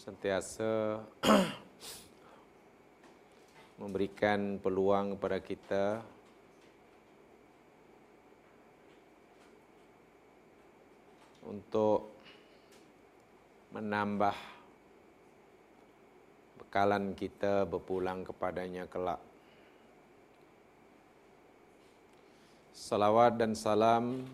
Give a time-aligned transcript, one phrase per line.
[0.00, 0.96] sentiasa
[3.80, 5.84] memberikan peluang kepada kita
[11.44, 12.16] untuk
[13.76, 14.36] menambah
[16.64, 19.20] bekalan kita berpulang kepadanya kelak.
[22.72, 24.24] Salawat dan salam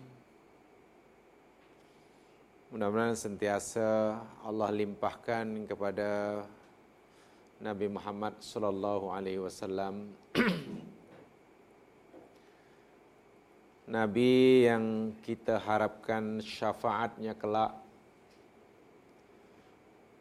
[2.67, 6.43] mudah-mudahan sentiasa Allah limpahkan kepada
[7.63, 10.11] Nabi Muhammad sallallahu alaihi wasallam.
[13.87, 17.71] Nabi yang kita harapkan syafaatnya kelak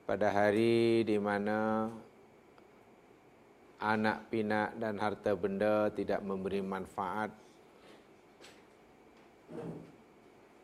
[0.07, 1.91] pada hari di mana
[3.83, 7.35] anak pinak dan harta benda tidak memberi manfaat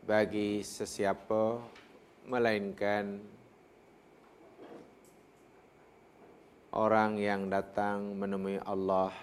[0.02, 1.62] bagi sesiapa
[2.26, 3.22] melainkan
[6.74, 9.14] orang yang datang menemui Allah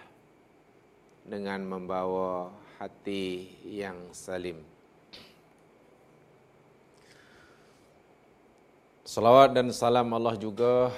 [1.28, 2.48] dengan membawa
[2.80, 4.64] hati yang salim.
[9.04, 10.96] Salawat dan salam Allah juga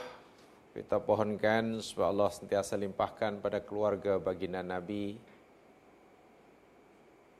[0.77, 5.17] kita pohonkan supaya Allah sentiasa limpahkan pada keluarga baginda Nabi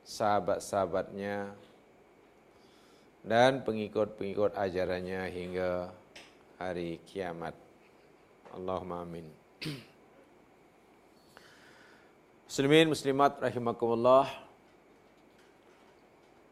[0.02, 1.54] sahabat-sahabatnya
[3.22, 5.94] dan pengikut-pengikut ajarannya hingga
[6.58, 7.54] hari kiamat.
[8.50, 9.26] Allahumma amin.
[12.50, 14.28] Muslimin muslimat rahimakumullah.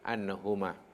[0.00, 0.89] anhuma.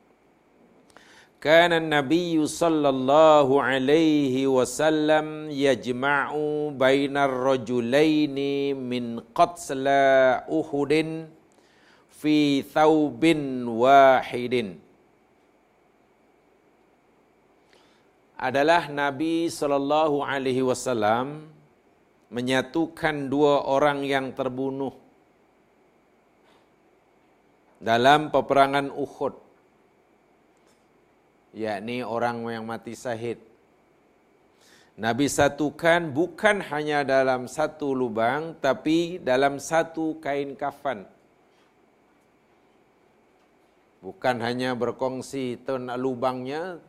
[1.37, 11.29] Kana Nabi sallallahu alaihi wasallam yajma'u bainar rajulaini min qatla Uhudin
[12.09, 14.81] fi thawbin wahidin.
[18.41, 21.53] Adalah Nabi sallallahu alaihi wasallam
[22.33, 24.97] menyatukan dua orang yang terbunuh
[27.77, 29.46] dalam peperangan Uhud
[31.57, 33.41] yakni orang yang mati syahid
[34.97, 41.05] Nabi satukan bukan hanya dalam satu lubang tapi dalam satu kain kafan.
[44.01, 46.81] Bukan hanya berkongsi ten lubangnya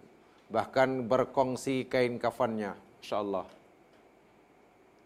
[0.48, 3.44] bahkan berkongsi kain kafannya insyaallah.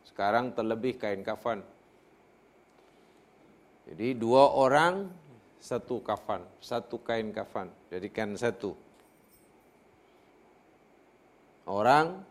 [0.05, 1.65] Sekarang terlebih kain kafan.
[3.89, 5.09] Jadi dua orang
[5.57, 7.73] satu kafan satu kain kafan.
[7.89, 8.77] Jadikan satu
[11.65, 12.23] orang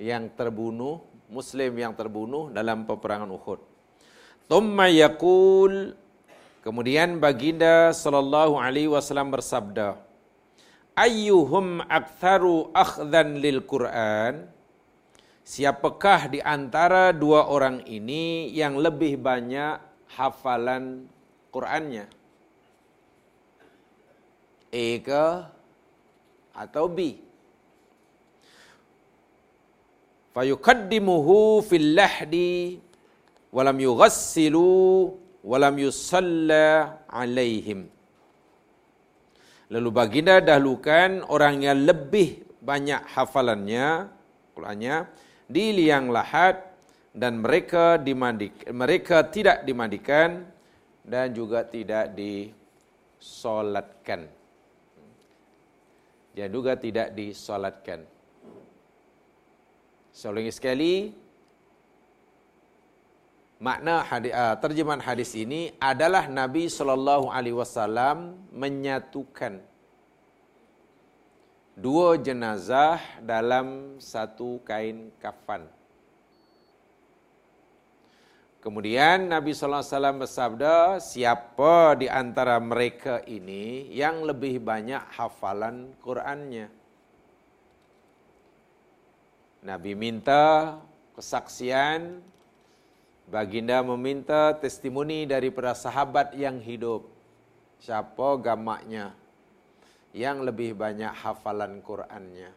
[0.00, 3.60] yang terbunuh muslim yang terbunuh dalam peperangan Uhud
[4.48, 5.96] thumma yaqul
[6.60, 9.96] Kemudian baginda sallallahu alaihi wasallam bersabda,
[10.92, 14.44] "Ayyuhum aktsaru akhdhan lil Qur'an?"
[15.40, 19.80] Siapakah di antara dua orang ini yang lebih banyak
[20.12, 21.08] hafalan
[21.48, 22.06] Qur'annya?
[24.70, 25.26] A ke
[26.52, 27.18] atau B?
[30.30, 32.78] Fayuqaddimuhu fil lahdi
[33.50, 37.88] walam yughassilu walam yusalla alaihim.
[39.70, 44.10] Lalu baginda dahulukan orang yang lebih banyak hafalannya,
[44.54, 45.06] Qurannya,
[45.46, 46.70] di liang lahat
[47.14, 50.46] dan mereka dimandik, mereka tidak dimandikan
[51.02, 54.30] dan juga tidak disolatkan.
[56.30, 58.06] Dan juga tidak disolatkan.
[60.10, 61.14] Seolah sekali,
[63.62, 69.62] makna hadis, uh, terjemahan hadis ini adalah Nabi sallallahu alaihi wasallam menyatukan
[71.78, 75.70] dua jenazah dalam satu kain kafan.
[78.60, 85.96] Kemudian Nabi sallallahu alaihi wasallam bersabda, siapa di antara mereka ini yang lebih banyak hafalan
[86.04, 86.79] Qur'annya?
[89.60, 90.80] Nabi minta
[91.16, 92.24] kesaksian
[93.30, 97.06] Baginda meminta testimoni daripada sahabat yang hidup.
[97.78, 99.14] Siapa gamaknya
[100.10, 102.50] yang lebih banyak hafalan Qur'annya.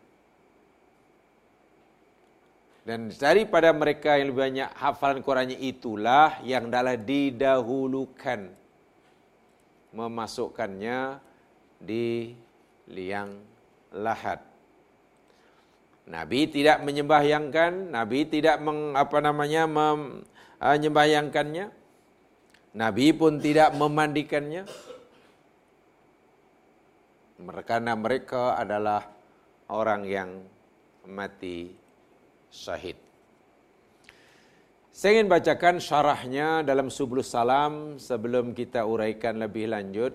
[2.83, 8.50] Dan daripada mereka yang lebih banyak hafalan Qur'annya itulah yang dalam didahulukan
[9.94, 11.21] memasukkannya
[11.77, 12.33] di
[12.89, 13.29] liang
[13.94, 14.52] lahat.
[16.03, 21.71] Nabi tidak menyembahyangkan, Nabi tidak meng, apa namanya menyembahyangkannya.
[22.73, 24.65] Nabi pun tidak memandikannya.
[27.63, 29.07] Karena mereka adalah
[29.71, 30.44] orang yang
[31.07, 31.71] mati
[32.51, 33.00] syahid.
[34.94, 40.13] Saya ingin bacakan syarahnya dalam Sublus Salam sebelum kita uraikan lebih lanjut.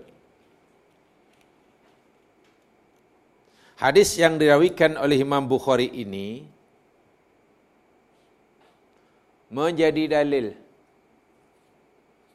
[3.79, 6.43] Hadis yang dirawikan oleh Imam Bukhari ini
[9.47, 10.51] menjadi dalil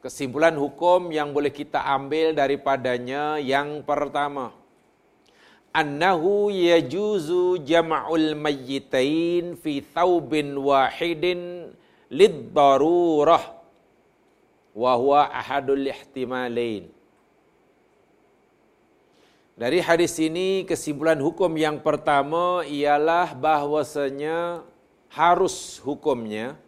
[0.01, 4.57] kesimpulan hukum yang boleh kita ambil daripadanya yang pertama.
[5.69, 11.69] Annahu yajuzu jam'ul mayyitain fi thawbin wahidin
[12.09, 13.53] lid darurah
[14.73, 16.94] wa huwa ahadul ihtimalain
[19.55, 24.67] dari hadis ini kesimpulan hukum yang pertama ialah bahwasanya
[25.07, 26.59] harus hukumnya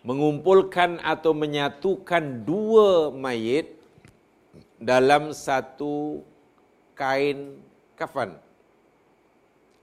[0.00, 3.76] mengumpulkan atau menyatukan dua mayit
[4.80, 6.24] dalam satu
[6.96, 7.60] kain
[7.96, 8.40] kafan.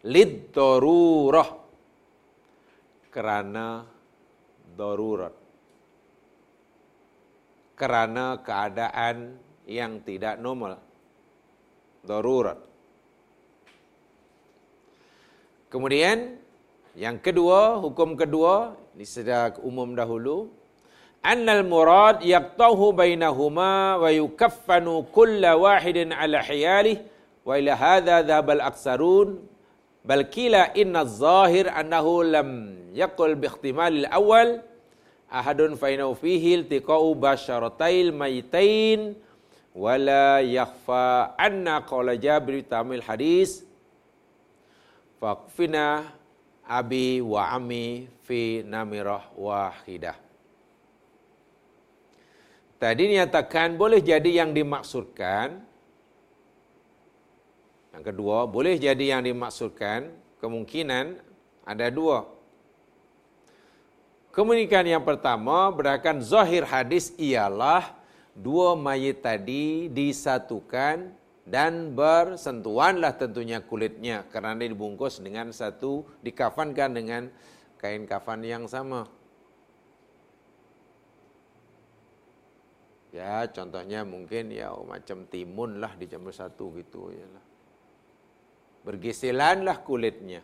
[0.02, 1.62] Lid darurah
[3.14, 3.86] kerana
[4.74, 5.38] darurat.
[7.78, 10.91] Kerana keadaan yang tidak normal.
[12.02, 12.58] Darurat.
[15.72, 16.36] Kemudian
[16.98, 20.52] yang kedua, hukum kedua ini sudah umum dahulu
[21.24, 27.00] annal murad yaqtahu bainahuma wa yukaffanu kulla wahidin ala hiyalih
[27.48, 29.40] wa ila hadha dhahaba aksarun
[30.04, 32.50] bal kila inna zahir annahu lam
[32.92, 34.60] yaqul bi ihtimal al-awwal
[35.32, 39.16] ahadun fa innahu fihi iltiqa'u basharatail mayitain
[39.72, 43.64] wala yakhfa anna qala jabir tamil hadis
[45.20, 46.12] faqfina
[46.68, 50.18] abi wa ami fi namirah wahidah.
[52.82, 55.72] Tadi nyatakan boleh jadi yang dimaksudkan
[57.92, 61.20] Yang kedua, boleh jadi yang dimaksudkan kemungkinan
[61.68, 62.24] ada dua.
[64.32, 67.92] Kemungkinan yang pertama berdasarkan zahir hadis ialah
[68.36, 71.12] dua mayit tadi disatukan
[71.48, 77.22] dan bersentuhanlah tentunya kulitnya kerana dibungkus dengan satu dikafankan dengan
[77.82, 79.10] kain kafan yang sama.
[83.12, 87.46] Ya, contohnya mungkin ya macam timun lah dicampur satu gitu ya lah.
[88.88, 90.40] Bergesilanlah kulitnya.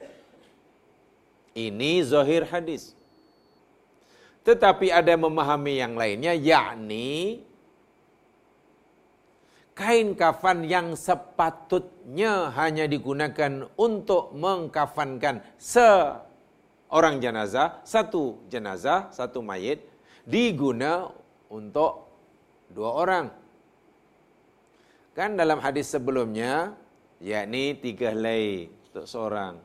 [1.56, 2.92] Ini zahir hadis.
[4.44, 7.47] Tetapi ada memahami yang lainnya, yakni
[9.78, 19.86] kain kafan yang sepatutnya hanya digunakan untuk mengkafankan seorang jenazah, satu jenazah, satu mayit,
[20.26, 21.14] diguna
[21.54, 22.10] untuk
[22.74, 23.26] dua orang.
[25.14, 26.74] Kan dalam hadis sebelumnya,
[27.22, 29.62] yakni tiga helai untuk seorang.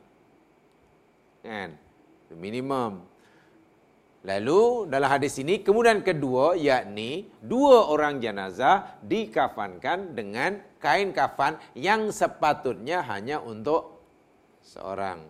[1.41, 1.73] Kan?
[2.33, 3.12] Minimum.
[4.23, 12.07] Lalu dalam hadis ini kemudian kedua yakni dua orang jenazah dikafankan dengan kain kafan yang
[12.07, 13.99] sepatutnya hanya untuk
[14.63, 15.27] seorang.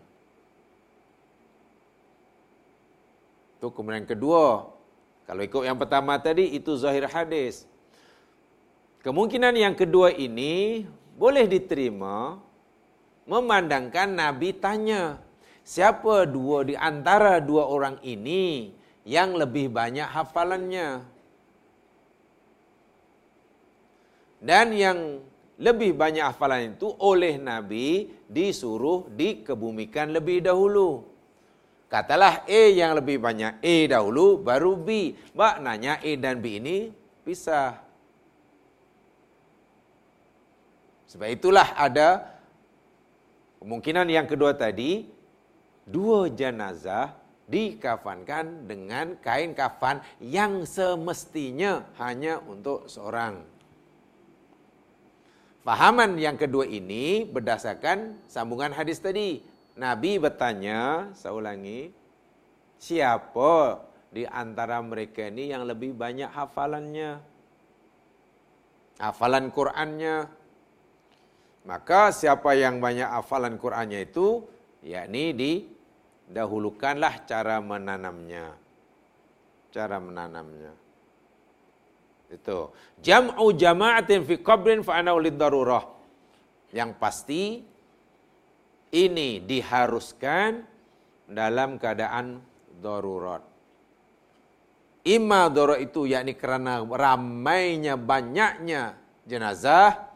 [3.58, 4.70] Itu kemudian kedua.
[5.26, 7.66] Kalau ikut yang pertama tadi itu zahir hadis.
[9.02, 10.86] Kemungkinan yang kedua ini
[11.18, 12.38] boleh diterima
[13.26, 15.18] memandangkan Nabi tanya,
[15.66, 21.04] siapa dua di antara dua orang ini yang lebih banyak hafalannya?
[24.44, 25.24] Dan yang
[25.56, 31.08] lebih banyak hafalan itu oleh Nabi disuruh dikebumikan lebih dahulu.
[31.88, 35.16] Katalah A yang lebih banyak A dahulu baru B.
[35.32, 36.92] Maknanya A dan B ini
[37.24, 37.80] pisah.
[41.08, 42.34] Sebab itulah ada
[43.62, 45.06] kemungkinan yang kedua tadi,
[45.86, 53.44] dua jenazah dikafankan dengan kain kafan yang semestinya hanya untuk seorang.
[55.64, 59.40] Fahaman yang kedua ini berdasarkan sambungan hadis tadi.
[59.74, 61.90] Nabi bertanya, saya ulangi,
[62.78, 63.80] siapa
[64.12, 67.18] di antara mereka ini yang lebih banyak hafalannya?
[69.02, 70.30] Hafalan Qurannya,
[71.64, 74.44] Maka siapa yang banyak hafalan Qur'annya itu,
[74.84, 75.32] yakni
[76.28, 78.56] didahulukanlah cara menanamnya.
[79.74, 80.74] Cara menanamnya.
[82.30, 82.74] Itu.
[83.02, 85.86] Jam'u jama'atin fi qabrin fa'ana ulid darurah.
[86.74, 87.44] Yang pasti,
[88.94, 90.62] ini diharuskan
[91.30, 92.42] dalam keadaan
[92.82, 93.42] darurat.
[95.04, 100.13] Ima darurat itu yakni kerana ramainya banyaknya jenazah,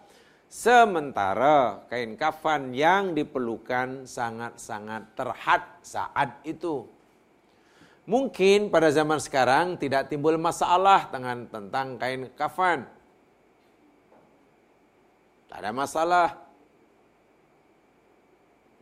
[0.48, 6.88] Sementara kain kafan yang diperlukan sangat-sangat terhad saat itu.
[8.08, 12.88] Mungkin pada zaman sekarang tidak timbul masalah dengan tentang kain kafan.
[15.52, 16.30] Tak ada masalah.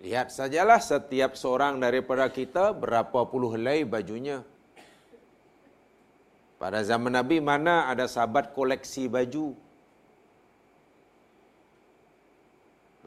[0.05, 4.45] Lihat sajalah setiap seorang daripada kita berapa puluh helai bajunya.
[6.61, 9.57] Pada zaman Nabi mana ada sahabat koleksi baju.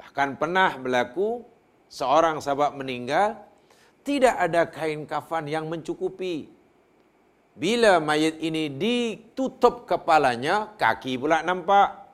[0.08, 1.44] Bahkan pernah berlaku
[1.92, 3.36] seorang sahabat meninggal
[4.00, 6.48] tidak ada kain kafan yang mencukupi.
[7.52, 12.08] Bila mayat ini ditutup kepalanya, kaki pula nampak.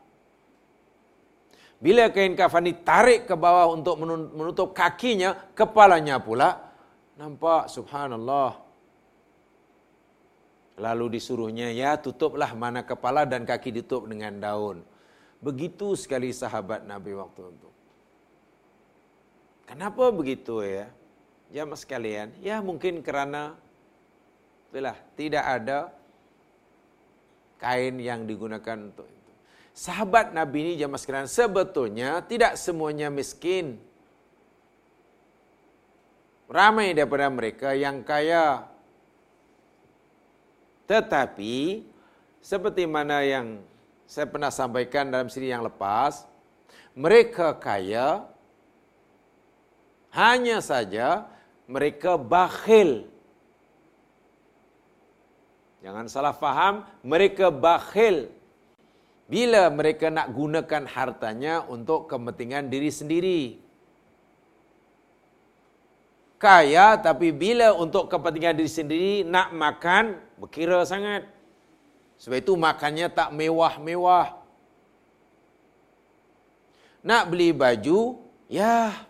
[1.79, 4.03] Bila kain kafan ditarik ke bawah untuk
[4.35, 6.75] menutup kakinya, kepalanya pula
[7.15, 7.71] nampak.
[7.71, 8.59] Subhanallah.
[10.83, 14.83] Lalu disuruhnya, ya tutuplah mana kepala dan kaki ditutup dengan daun.
[15.39, 17.74] Begitu sekali sahabat Nabi waktu itu.
[19.65, 20.89] Kenapa begitu ya?
[21.55, 23.55] Jamaah sekalian, ya mungkin kerana
[24.69, 25.79] itulah tidak ada
[27.63, 29.33] kain yang digunakan untuk itu.
[29.71, 33.79] Sahabat Nabi ini jamaah sekalian sebetulnya tidak semuanya miskin.
[36.51, 38.67] Ramai daripada mereka yang kaya.
[40.85, 41.87] Tetapi
[42.45, 43.63] seperti mana yang
[44.05, 46.29] saya pernah sampaikan dalam siri yang lepas,
[46.93, 48.34] mereka kaya
[50.15, 51.27] hanya saja
[51.67, 53.11] mereka bakhil.
[55.85, 58.31] Jangan salah faham, mereka bakhil.
[59.29, 63.43] Bila mereka nak gunakan hartanya untuk kepentingan diri sendiri.
[66.39, 71.25] Kaya tapi bila untuk kepentingan diri sendiri nak makan, berkira sangat.
[72.21, 74.41] Sebab itu makannya tak mewah-mewah.
[77.05, 79.09] Nak beli baju, Ya,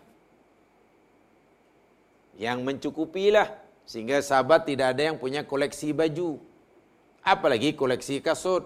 [2.39, 3.47] yang mencukupilah.
[3.85, 6.41] Sehingga sahabat tidak ada yang punya koleksi baju.
[7.21, 8.65] Apalagi koleksi kasut.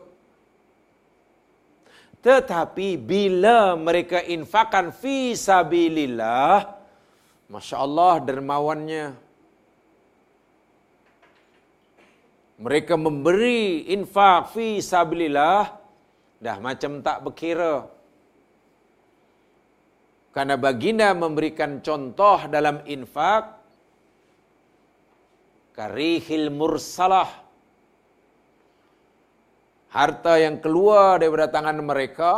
[2.19, 6.79] Tetapi bila mereka infakkan fi sabilillah
[7.47, 9.05] masya-Allah dermawannya.
[12.59, 15.79] Mereka memberi infak fi sabilillah.
[16.43, 17.87] Dah macam tak berkira.
[20.35, 23.58] Karena baginda memberikan contoh dalam infak
[25.77, 27.29] karihil mursalah.
[29.89, 32.31] Harta yang keluar daripada tangan mereka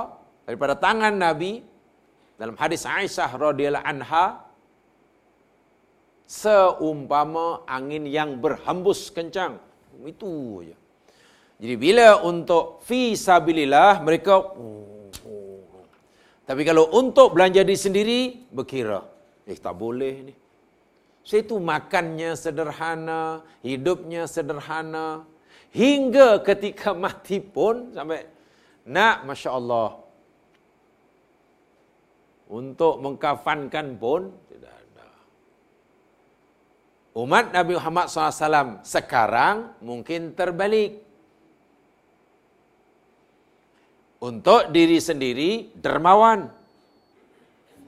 [0.48, 1.60] daripada tangan Nabi
[2.40, 4.26] dalam hadis Aisyah radhiyallahu anha
[6.24, 9.60] seumpama angin yang berhembus kencang.
[10.08, 10.78] Itu aja.
[11.62, 14.56] Jadi bila untuk fi sabilillah mereka
[16.42, 18.20] tapi kalau untuk belanja diri sendiri
[18.50, 19.00] berkira
[19.46, 20.34] eh tak boleh ni
[21.22, 25.24] saya itu makannya sederhana hidupnya sederhana
[25.70, 28.26] hingga ketika mati pun sampai
[28.86, 30.02] nak masya Allah
[32.52, 35.08] untuk mengkafankan pun tidak ada.
[37.16, 41.00] Umat Nabi Muhammad SAW sekarang mungkin terbalik.
[44.22, 46.46] Untuk diri sendiri dermawan.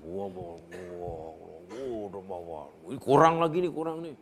[0.02, 0.58] Wah, wah,
[0.98, 2.73] wah, dermawan.
[3.00, 4.14] Kurang lagi ni, kurang ni.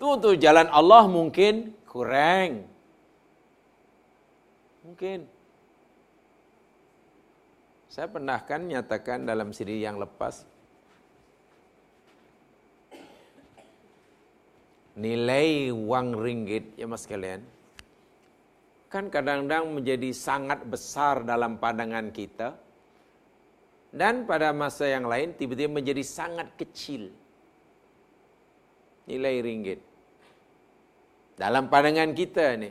[0.00, 2.64] Itu untuk jalan Allah mungkin kurang.
[4.86, 5.28] Mungkin.
[7.90, 10.46] Saya pernah kan nyatakan dalam siri yang lepas.
[14.94, 17.42] Nilai wang ringgit, ya mas kalian.
[18.88, 22.69] Kan kadang-kadang menjadi sangat besar dalam pandangan kita.
[23.90, 27.10] Dan pada masa yang lain, tiba-tiba menjadi sangat kecil.
[29.10, 29.90] Nilai ringgit
[31.40, 32.70] dalam pandangan kita ni.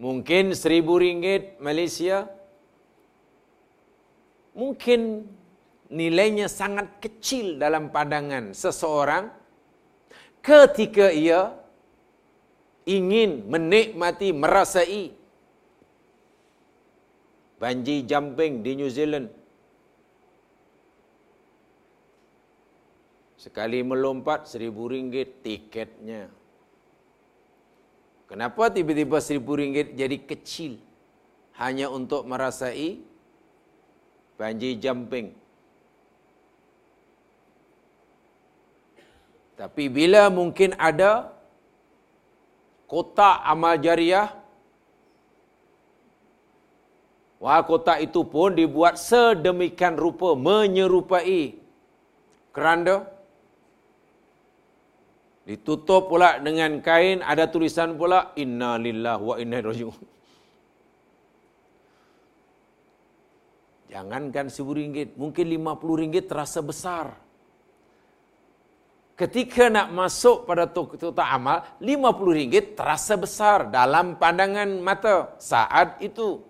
[0.00, 2.24] Mungkin seribu ringgit Malaysia,
[4.56, 5.28] mungkin
[5.92, 9.28] nilainya sangat kecil dalam pandangan seseorang
[10.40, 11.52] ketika ia
[12.88, 15.17] ingin menikmati, merasai
[17.58, 19.28] banji jumping di New Zealand
[23.38, 26.26] Sekali melompat seribu ringgit tiketnya.
[28.26, 30.82] Kenapa tiba-tiba seribu ringgit jadi kecil?
[31.54, 32.98] Hanya untuk merasai
[34.34, 35.38] banji jumping.
[39.54, 41.30] Tapi bila mungkin ada
[42.90, 44.34] kotak amal jariah,
[47.38, 51.58] wah kotak itu pun dibuat sedemikian rupa menyerupai
[52.52, 53.06] keranda
[55.48, 59.96] Ditutup pula dengan kain, ada tulisan pula, Inna lillah wa inna rajiun.
[63.88, 67.16] Jangankan seribu ringgit, mungkin lima puluh ringgit terasa besar.
[69.16, 75.96] Ketika nak masuk pada tutup amal, lima puluh ringgit terasa besar dalam pandangan mata saat
[76.04, 76.44] itu.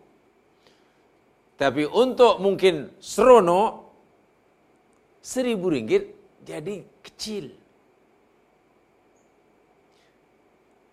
[1.59, 3.91] Tapi untuk mungkin seronok,
[5.19, 6.15] seribu ringgit
[6.47, 7.51] jadi kecil.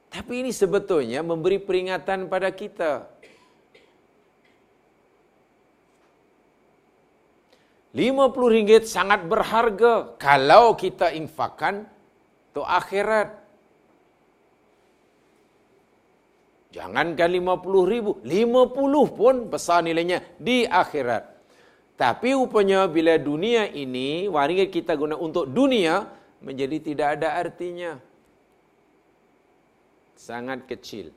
[0.09, 3.05] Tapi ini sebetulnya memberi peringatan pada kita.
[7.93, 11.85] Lima puluh ringgit sangat berharga kalau kita infakkan
[12.49, 13.44] untuk akhirat.
[16.75, 21.23] Jangankan lima puluh ribu, lima puluh pun besar nilainya di akhirat.
[21.95, 26.03] Tapi rupanya bila dunia ini, waringat kita guna untuk dunia,
[26.43, 27.95] menjadi tidak ada artinya
[30.19, 31.15] sangat kecil.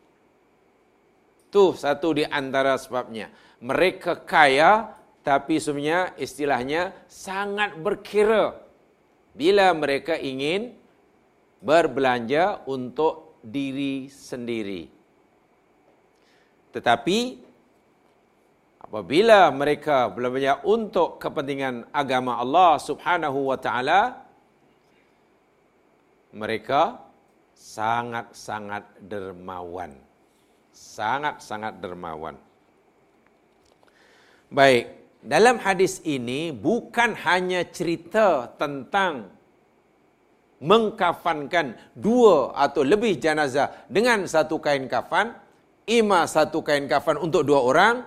[1.50, 3.26] Tu satu di antara sebabnya.
[3.58, 4.94] Mereka kaya
[5.26, 8.62] tapi sebenarnya istilahnya sangat berkira
[9.34, 10.78] bila mereka ingin
[11.58, 14.97] berbelanja untuk diri sendiri.
[16.78, 17.42] Tetapi
[18.86, 24.22] apabila mereka berbelanja untuk kepentingan agama Allah Subhanahu wa taala
[26.30, 27.02] mereka
[27.58, 29.98] sangat-sangat dermawan.
[30.70, 32.38] Sangat-sangat dermawan.
[34.54, 39.34] Baik, dalam hadis ini bukan hanya cerita tentang
[40.62, 45.34] mengkafankan dua atau lebih jenazah dengan satu kain kafan,
[45.88, 48.04] ima satu kain kafan untuk dua orang,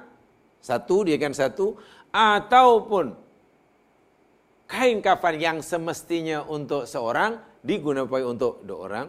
[0.62, 1.76] satu dia kan satu,
[2.13, 3.17] ataupun
[4.70, 9.08] kain kafan yang semestinya untuk seorang digunakan untuk dua orang.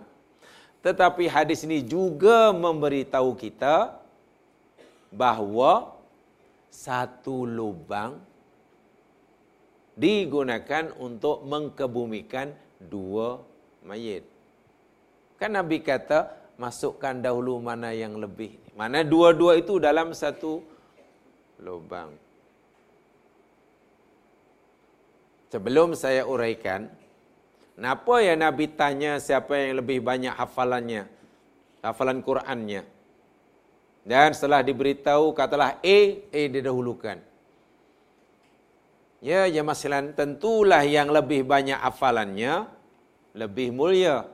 [0.82, 4.02] Tetapi hadis ini juga memberitahu kita
[5.14, 5.94] bahawa
[6.72, 8.18] satu lubang
[9.94, 12.50] digunakan untuk mengkebumikan
[12.82, 13.44] dua
[13.84, 14.26] mayit.
[15.38, 18.54] Kan Nabi kata, masukkan dahulu mana yang lebih.
[18.78, 20.62] Mana dua-dua itu dalam satu
[21.58, 22.14] lubang.
[25.50, 26.88] Sebelum saya uraikan,
[27.74, 31.04] kenapa ya Nabi tanya siapa yang lebih banyak hafalannya,
[31.84, 32.82] hafalan Qurannya.
[34.02, 35.98] Dan setelah diberitahu, katalah A,
[36.32, 37.20] A didahulukan.
[39.22, 42.66] Ya, ya masilan, tentulah yang lebih banyak hafalannya,
[43.36, 44.26] lebih mulia.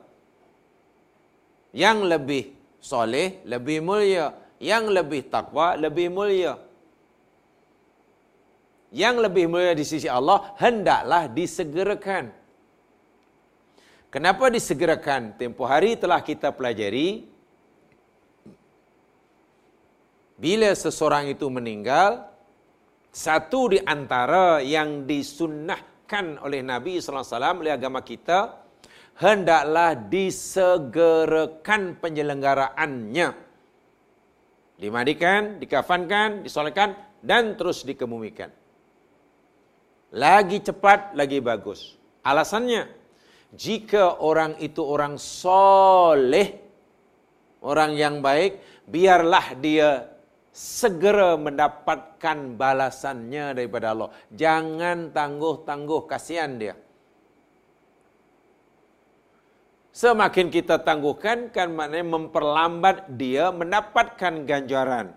[1.75, 2.43] Yang lebih
[2.81, 4.33] soleh, lebih mulia.
[4.59, 6.59] Yang lebih takwa, lebih mulia.
[8.89, 12.33] Yang lebih mulia di sisi Allah, hendaklah disegerakan.
[14.09, 15.37] Kenapa disegerakan?
[15.37, 17.29] Tempoh hari telah kita pelajari,
[20.39, 22.25] bila seseorang itu meninggal,
[23.13, 28.58] satu di antara yang disunnahkan oleh Nabi sallallahu alaihi wasallam oleh agama kita
[29.19, 33.35] hendaklah disegerakan penyelenggaraannya.
[34.79, 38.47] Dimandikan, dikafankan, disolatkan dan terus dikemumikan.
[40.15, 41.99] Lagi cepat, lagi bagus.
[42.23, 42.87] Alasannya,
[43.51, 46.63] jika orang itu orang soleh,
[47.59, 50.07] orang yang baik, biarlah dia
[50.49, 54.09] segera mendapatkan balasannya daripada Allah.
[54.31, 56.73] Jangan tangguh-tangguh kasihan dia.
[59.99, 65.11] Semakin kita tangguhkan kan maknanya memperlambat dia mendapatkan ganjaran.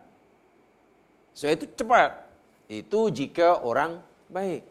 [1.39, 2.27] So itu cepat.
[2.67, 4.67] Itu jika orang baik.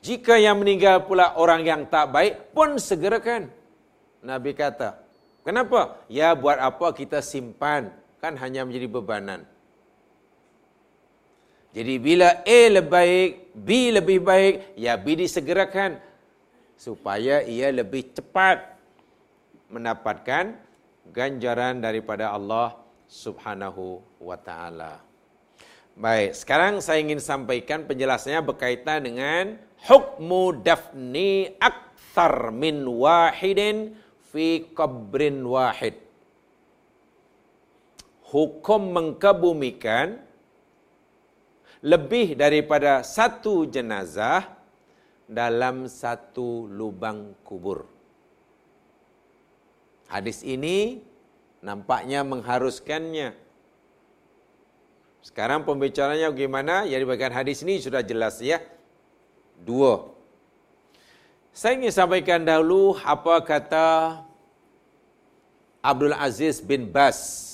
[0.00, 3.52] Jika yang meninggal pula orang yang tak baik pun segerakan.
[4.24, 4.96] Nabi kata,
[5.44, 6.00] kenapa?
[6.08, 9.44] Ya buat apa kita simpan kan hanya menjadi bebanan.
[11.76, 16.08] Jadi bila A lebih baik, B lebih baik, ya B disegerakan
[16.80, 18.80] supaya ia lebih cepat
[19.68, 20.56] mendapatkan
[21.12, 25.04] ganjaran daripada Allah Subhanahu wa taala.
[25.92, 33.92] Baik, sekarang saya ingin sampaikan penjelasannya berkaitan dengan hukmu dafni akthar min wahidin
[34.32, 36.00] fi qabrin wahid
[38.30, 40.16] hukum mengkebumikan
[41.82, 44.59] lebih daripada satu jenazah
[45.30, 47.86] dalam satu lubang kubur.
[50.10, 50.98] Hadis ini
[51.62, 53.38] nampaknya mengharuskannya.
[55.22, 56.82] Sekarang pembicaranya bagaimana?
[56.82, 58.58] Yang dibagikan hadis ini sudah jelas ya.
[59.62, 60.10] Dua.
[61.54, 63.86] Saya ingin sampaikan dahulu apa kata
[65.78, 67.50] Abdul Aziz bin Bas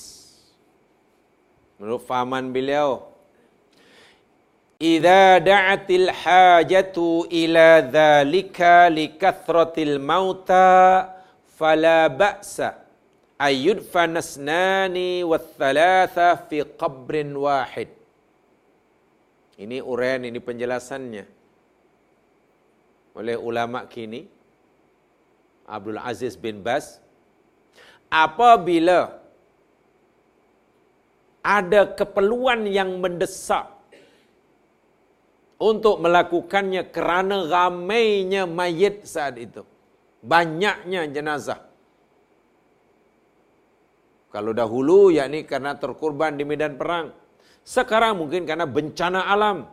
[1.77, 3.13] Menurut fahaman beliau,
[4.77, 11.17] "Idza da'atil hajatu ila dzalika likathratil mauta
[11.57, 12.77] fala ba'sa
[13.41, 17.89] ayyudfan asnani wa thalatha fi qabrin wahid."
[19.57, 21.25] Ini uraian ini penjelasannya
[23.17, 24.29] oleh ulama kini
[25.65, 27.01] Abdul Aziz bin Bas
[28.13, 29.17] apabila
[31.41, 33.76] ada keperluan yang mendesak
[35.57, 39.65] untuk melakukannya kerana ramainya mayit saat itu.
[40.21, 41.61] Banyaknya jenazah.
[44.35, 47.15] Kalau dahulu yakni karena terkorban di medan perang.
[47.67, 49.65] Sekarang mungkin karena bencana alam.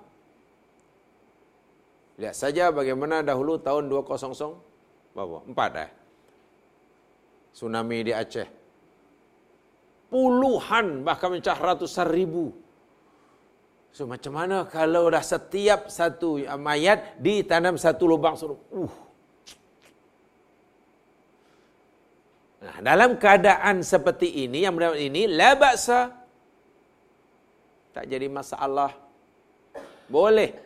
[2.15, 5.37] Lihat saja bagaimana dahulu tahun 200 berapa?
[5.49, 5.91] Empat eh.
[7.53, 8.63] Tsunami di Aceh
[10.13, 12.53] puluhan bahkan mencah ratusan ribu.
[13.93, 18.57] So macam mana kalau dah setiap satu mayat ditanam satu lubang suruh.
[18.73, 18.93] Uh.
[22.63, 26.09] Nah, dalam keadaan seperti ini yang mendapat ini la ba'sa
[27.93, 28.97] tak jadi masalah.
[30.09, 30.57] Boleh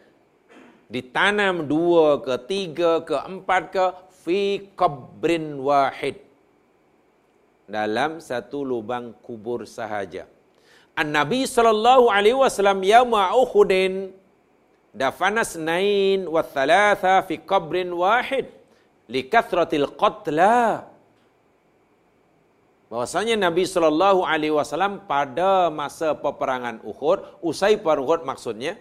[0.87, 3.85] ditanam dua ke tiga ke empat ke
[4.23, 6.23] fi qabrin wahid
[7.67, 10.36] dalam satu lubang kubur sahaja.
[10.97, 14.09] An-Nabi sallallahu alaihi wasallam yauma Uhudin
[14.89, 18.49] dafana snain wa thalatha fi qabrin wahid
[19.05, 20.89] li kathratil qatla.
[22.87, 28.79] bahwasanya Nabi sallallahu alaihi wasallam pada masa peperangan Uhud, usai perang Uhud maksudnya,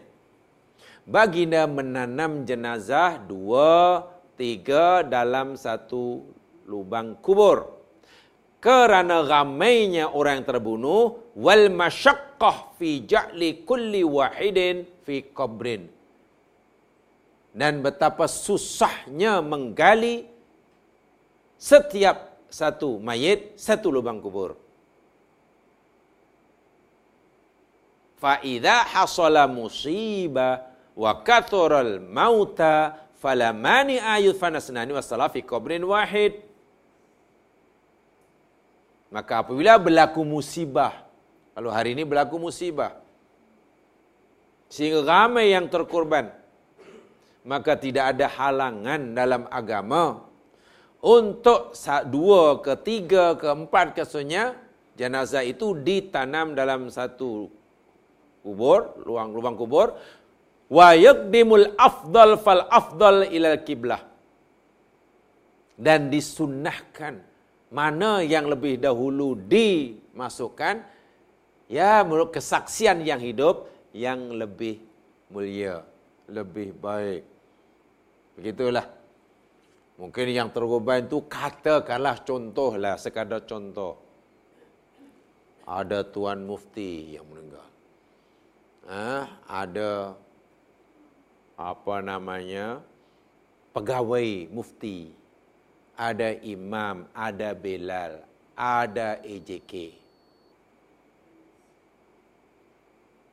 [1.02, 4.06] baginda menanam jenazah dua,
[4.38, 6.22] tiga dalam satu
[6.70, 7.75] lubang kubur.
[8.66, 15.86] Kerana ramainya orang yang terbunuh, wal masyaqqah fi ja'li kulli wahidin fi qabrin.
[17.54, 20.26] Dan betapa susahnya menggali
[21.54, 24.58] setiap satu mayit, satu lubang kubur.
[28.18, 36.45] Fa'idha hasala musibah wa kathural mauta falamani ayut fanasnani wassalah fi kubrin wahid.
[39.10, 41.06] Maka apabila berlaku musibah,
[41.54, 42.98] kalau hari ini berlaku musibah,
[44.66, 46.34] sehingga ramai yang terkorban,
[47.46, 50.26] maka tidak ada halangan dalam agama
[50.98, 51.70] untuk
[52.10, 54.58] dua ke tiga ke empat kesunya
[54.98, 57.46] jenazah itu ditanam dalam satu
[58.42, 59.94] kubur, luang lubang kubur.
[60.66, 64.02] Wa yaqdimul afdal fal afdal ila kiblah.
[65.78, 67.20] Dan disunnahkan
[67.70, 70.86] mana yang lebih dahulu dimasukkan
[71.66, 74.82] ya menurut kesaksian yang hidup yang lebih
[75.32, 75.82] mulia,
[76.28, 77.24] lebih baik.
[78.36, 78.86] Begitulah.
[79.96, 83.96] Mungkin yang terkorban itu katakanlah contohlah sekadar contoh.
[85.64, 87.64] Ada tuan mufti yang meninggal.
[88.86, 90.14] Ah, ada
[91.56, 92.84] apa namanya
[93.72, 95.16] pegawai mufti,
[95.96, 98.20] ada imam, ada belal,
[98.52, 99.96] ada EJK.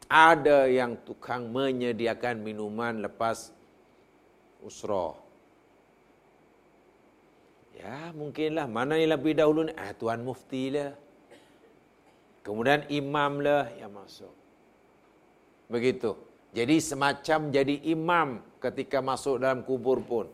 [0.07, 3.49] Ada yang tukang menyediakan minuman lepas
[4.61, 5.23] usrah
[7.83, 8.69] Ya, mungkinlah.
[8.69, 9.73] Mana yang lebih dahulu ni?
[9.75, 10.95] Ah, Tuan Mufti lah.
[12.45, 14.31] Kemudian imam lah yang masuk.
[15.67, 16.15] Begitu.
[16.53, 20.29] Jadi semacam jadi imam ketika masuk dalam kubur pun.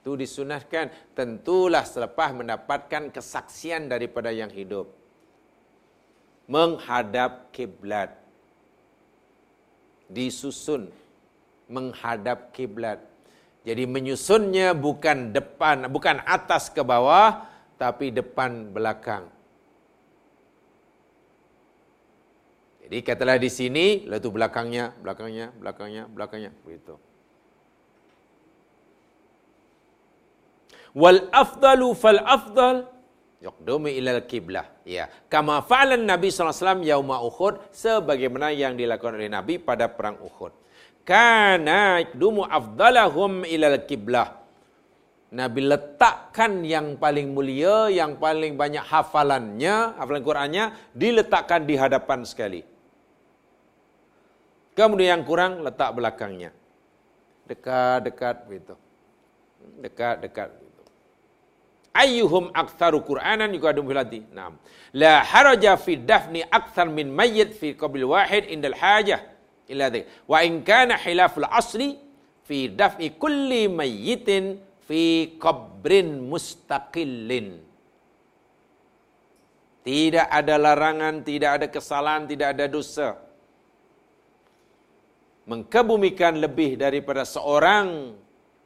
[0.00, 0.88] Itu disunahkan.
[1.12, 4.88] Tentulah selepas mendapatkan kesaksian daripada yang hidup.
[6.48, 8.16] Menghadap kiblat.
[10.08, 10.88] Disusun.
[11.68, 13.04] Menghadap kiblat.
[13.60, 17.44] Jadi menyusunnya bukan depan, bukan atas ke bawah,
[17.76, 19.28] tapi depan belakang.
[22.90, 26.96] Jadi katalah di sini, lalu belakangnya, belakangnya, belakangnya, belakangnya, begitu.
[30.92, 32.86] Wal afdalu fal afdal
[33.38, 34.66] yaqdumu ila al-qiblah.
[34.82, 39.86] Ya, kama fa'ala Nabi sallallahu alaihi wasallam yauma Uhud sebagaimana yang dilakukan oleh Nabi pada
[39.86, 40.60] perang Uhud
[41.10, 44.38] kana dumu afdalahum ilal kiblah.
[45.30, 52.66] Nabi letakkan yang paling mulia, yang paling banyak hafalannya, hafalan Qurannya, diletakkan di hadapan sekali.
[54.74, 56.50] Kemudian yang kurang, letak belakangnya.
[57.46, 58.74] Dekat-dekat begitu.
[59.78, 60.50] Dekat-dekat.
[61.90, 64.20] Ayyuhum aktsaru Qur'anan yuqadum fil hadi.
[64.30, 64.54] Naam.
[64.94, 69.20] La haraja fi dafni aktsar min mayyit fi qabil wahid indal hajah
[69.66, 70.06] illa dhik.
[70.30, 71.98] Wa in kana hilaful asli
[72.46, 77.48] fi daf'i kulli mayyitin fi qabrin mustaqillin.
[79.80, 83.16] Tidak ada larangan, tidak ada kesalahan, tidak ada dosa.
[85.48, 88.14] Mengkebumikan lebih daripada seorang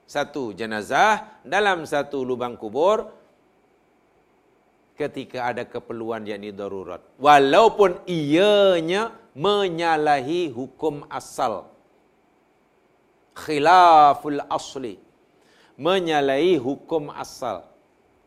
[0.05, 3.09] satu jenazah dalam satu lubang kubur
[4.95, 7.03] ketika ada keperluan yang darurat.
[7.19, 11.67] Walaupun ianya menyalahi hukum asal.
[13.35, 14.95] Khilaful asli.
[15.75, 17.67] Menyalahi hukum asal.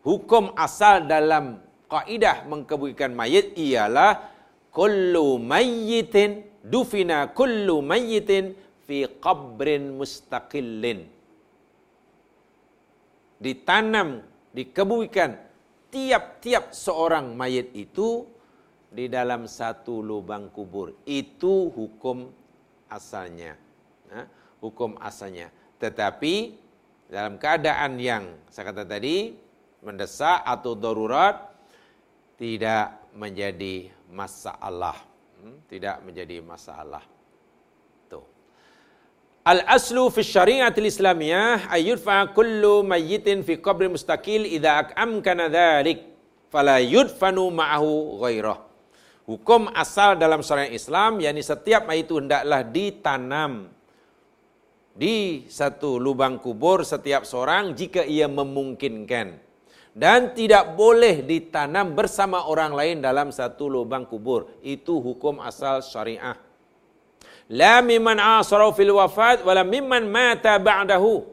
[0.03, 4.27] Hukum asal dalam kaidah mengkebukikan mayit ialah
[4.75, 8.51] kullu mayyitin dufina kullu mayyitin
[8.83, 11.16] fi qabrin mustaqillin.
[13.37, 15.37] Ditanam, dikebukikan
[15.93, 18.25] tiap-tiap seorang mayit itu
[18.87, 20.95] di dalam satu lubang kubur.
[21.05, 22.31] Itu hukum
[22.89, 23.55] asalnya.
[24.11, 24.21] Ha?
[24.63, 25.51] Hukum asalnya.
[25.77, 26.57] Tetapi
[27.07, 29.31] dalam keadaan yang saya kata tadi
[29.85, 31.53] mendesak atau darurat
[32.35, 34.97] tidak menjadi masalah.
[35.39, 35.61] Hmm?
[35.69, 37.16] Tidak menjadi masalah.
[39.47, 46.03] Al-aslu fi syariat al-islamiyah ayyudfa kullu mayyitin fi qabri mustaqil idza amkana dhalik
[46.51, 48.59] fala yudfanu ma'ahu ghairah.
[49.23, 53.71] Hukum asal dalam syariat Islam yakni setiap mayit itu hendaklah ditanam
[54.91, 59.47] di satu lubang kubur setiap seorang jika ia memungkinkan.
[59.97, 64.45] dan tidak boleh ditanam bersama orang lain dalam satu lubang kubur.
[64.61, 66.37] Itu hukum asal syariah.
[67.47, 71.23] La mimman asara fil wafat wala mimman mata ba'dahu.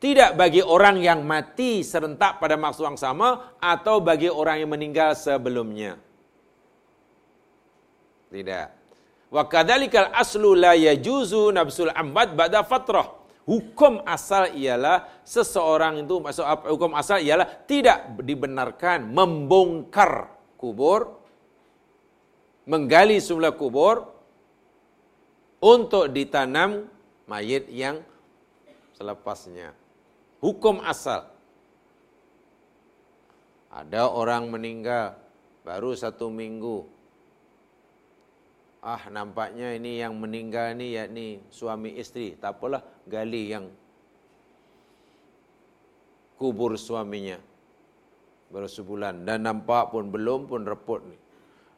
[0.00, 5.12] Tidak bagi orang yang mati serentak pada masa yang sama atau bagi orang yang meninggal
[5.12, 6.00] sebelumnya.
[8.32, 8.66] Tidak.
[9.30, 13.20] Wa kadzalikal aslu la yajuzu nafsul amwat ba'da fatrah.
[13.46, 21.18] Hukum asal ialah seseorang itu maksud hukum asal ialah tidak dibenarkan membongkar kubur
[22.68, 24.19] menggali semula kubur
[25.60, 26.88] untuk ditanam
[27.28, 28.00] mayit yang
[28.96, 29.76] selepasnya.
[30.40, 31.28] Hukum asal.
[33.70, 35.14] Ada orang meninggal
[35.62, 36.88] baru satu minggu.
[38.80, 42.34] Ah nampaknya ini yang meninggal ni yakni suami isteri.
[42.34, 43.68] Tak apalah gali yang
[46.40, 47.36] kubur suaminya.
[48.48, 49.28] Baru sebulan.
[49.28, 51.04] Dan nampak pun belum pun reput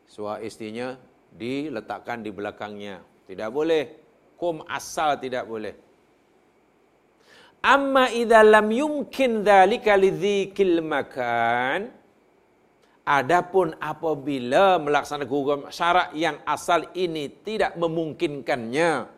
[0.06, 0.96] suami istrinya
[1.34, 3.84] diletakkan di belakangnya tidak boleh.
[4.38, 5.74] Kum asal tidak boleh.
[7.62, 12.02] Amma idza lam yumkin dzalika lidzikil makan
[13.02, 19.10] Adapun apabila melaksanakan hukum syarak yang asal ini tidak memungkinkannya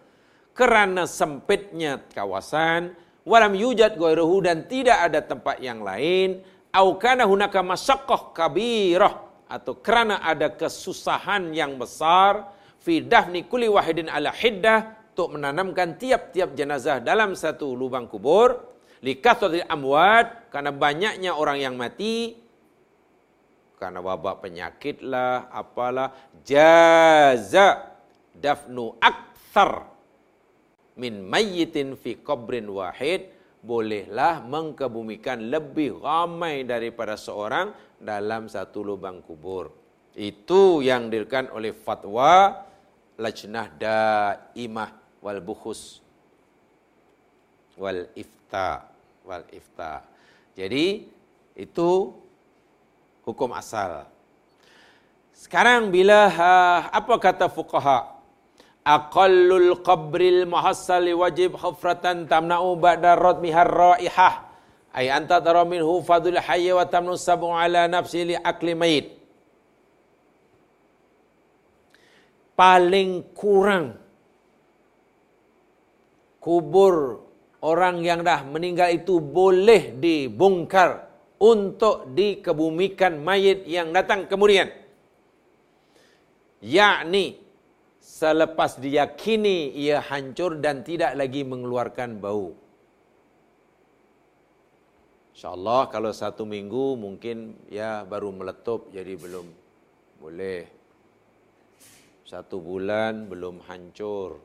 [0.57, 2.97] kerana sempitnya kawasan
[3.29, 6.41] walam yujad ghairuhu dan tidak ada tempat yang lain
[6.73, 9.21] au kana hunaka masyaqqah kabirah
[9.53, 16.53] atau kerana ada kesusahan yang besar fi dafni kulli wahidin ala hiddah untuk menanamkan tiap-tiap
[16.53, 18.61] jenazah dalam satu lubang kubur
[19.01, 22.45] likathril amwat karena banyaknya orang yang mati
[23.85, 27.93] karena wabak penyakit lah, apalah, jaza
[28.33, 29.93] dafnu akthar
[30.97, 33.29] min mayyitin fi qabrin wahid,
[33.61, 39.69] bolehlah mengkebumikan lebih ramai daripada seorang dalam satu lubang kubur.
[40.17, 42.65] Itu yang dirikan oleh fatwa
[43.19, 44.91] lajnah daimah
[45.23, 46.03] wal bukhus
[47.79, 48.87] wal ifta
[49.27, 50.03] wal ifta.
[50.55, 51.07] Jadi
[51.59, 51.91] itu
[53.27, 54.07] hukum asal.
[55.35, 58.15] Sekarang bila uh, apa kata fuqaha?
[58.85, 64.45] Aqallul qabril muhassal wajib khufratan tamna'u ba'da radmihar raihah.
[64.95, 69.24] Ay anta tara minhu fadul hayy wa tamnu sabu ala nafsi li akli mayit.
[72.55, 73.99] Paling kurang
[76.39, 77.25] kubur
[77.65, 81.09] orang yang dah meninggal itu boleh dibongkar
[81.41, 84.69] untuk dikebumikan mayit yang datang kemudian.
[86.61, 87.41] Yakni
[88.01, 92.53] selepas diyakini ia hancur dan tidak lagi mengeluarkan bau.
[95.35, 99.47] InsyaAllah kalau satu minggu mungkin ya baru meletup jadi belum
[100.23, 100.74] boleh.
[102.35, 104.43] Satu bulan belum hancur.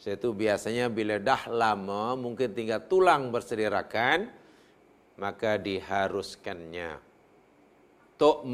[0.00, 4.32] Saya tu biasanya bila dah lama mungkin tinggal tulang bersedirakan
[5.20, 6.96] maka diharuskannya
[8.16, 8.48] untuk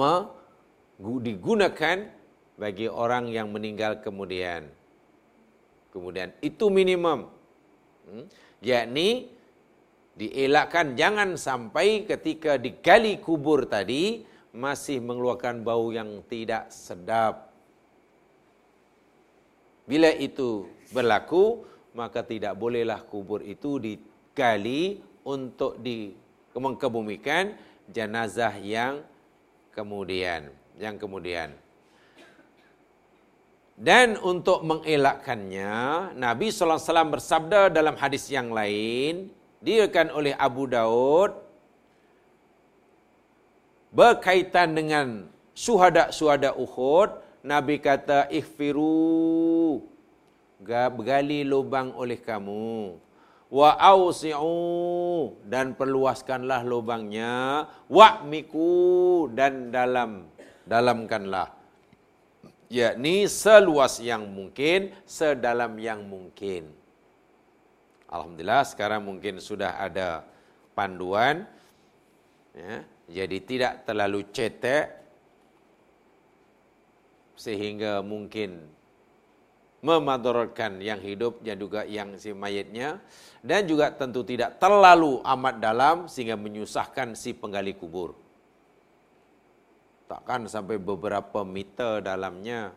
[1.22, 2.11] digunakan
[2.59, 4.66] bagi orang yang meninggal kemudian.
[5.94, 7.30] Kemudian itu minimum.
[8.11, 8.26] Hmm?
[8.59, 9.30] Yakni
[10.18, 17.52] dielakkan jangan sampai ketika digali kubur tadi masih mengeluarkan bau yang tidak sedap.
[19.84, 26.16] Bila itu berlaku, maka tidak bolehlah kubur itu digali untuk di
[26.56, 27.52] mengkebumikan
[27.92, 29.04] jenazah yang
[29.76, 30.48] kemudian
[30.80, 31.52] yang kemudian
[33.76, 39.28] dan untuk mengelakkannya Nabi wasallam bersabda dalam hadis yang lain
[39.60, 41.45] diriwayatkan oleh Abu Daud
[43.96, 49.80] berkaitan dengan suhada-suhada Uhud Nabi kata ihfiru.
[50.61, 52.98] Gali lubang oleh kamu.
[53.48, 55.38] Wa ausi'u.
[55.46, 57.70] Dan perluaskanlah lubangnya.
[57.87, 60.26] Wa miku dan dalam
[60.66, 61.55] dalamkanlah.
[62.66, 66.74] Yakni seluas yang mungkin sedalam yang mungkin.
[68.11, 70.26] Alhamdulillah sekarang mungkin sudah ada
[70.74, 71.47] panduan
[72.55, 74.90] ya jadi tidak terlalu cetek
[77.38, 78.66] sehingga mungkin
[79.84, 82.98] memadaratkan yang hidup dan juga yang si mayatnya
[83.46, 88.18] dan juga tentu tidak terlalu amat dalam sehingga menyusahkan si penggali kubur.
[90.11, 92.74] Takkan sampai beberapa meter dalamnya.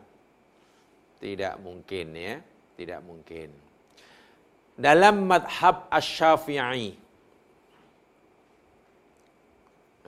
[1.20, 2.40] Tidak mungkin ya,
[2.80, 3.52] tidak mungkin.
[4.72, 6.96] Dalam madhab Asy-Syafi'i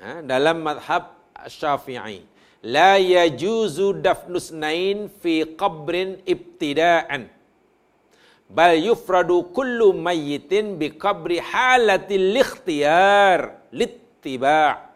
[0.02, 1.14] Ha, dalam madhab
[1.46, 2.26] syafi'i.
[2.66, 7.30] La yajuzu dafnusnain fi qabrin ibtida'an.
[8.50, 14.92] Bal yufradu kullu mayyitin bi qabri halatil ikhtiyar littiba'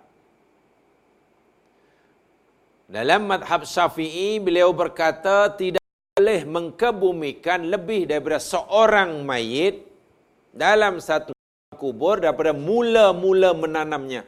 [2.86, 5.82] Dalam madhab syafi'i, beliau berkata tidak
[6.14, 9.82] boleh mengkebumikan lebih daripada seorang mayit
[10.54, 11.34] dalam satu
[11.74, 14.22] kubur daripada mula-mula menanamnya.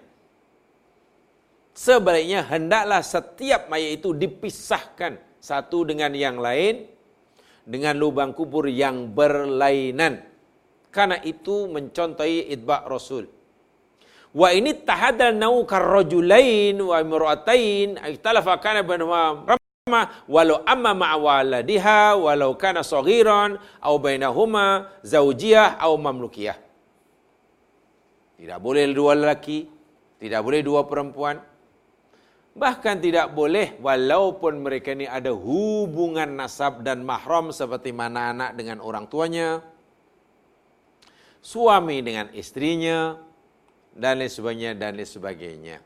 [1.78, 6.90] Sebaliknya hendaklah setiap mayat itu dipisahkan satu dengan yang lain
[7.62, 10.26] dengan lubang kubur yang berlainan.
[10.90, 13.30] Karena itu mencontohi idba' Rasul.
[14.34, 22.58] Wa ini tahadal nau karrojulain wa imra'atain ikhtalafa kana bainahuma rahmah walau amma ma'awaladiha walau
[22.58, 26.58] kana saghiran au bainahuma zaujiyah au mamlukiyah.
[28.34, 29.70] Tidak boleh dua lelaki,
[30.18, 31.47] tidak boleh dua perempuan.
[32.58, 38.82] Bahkan tidak boleh walaupun mereka ini ada hubungan nasab dan mahram seperti mana anak dengan
[38.82, 39.62] orang tuanya,
[41.38, 43.14] suami dengan istrinya,
[43.94, 45.76] dan lain sebagainya, dan lain sebagainya.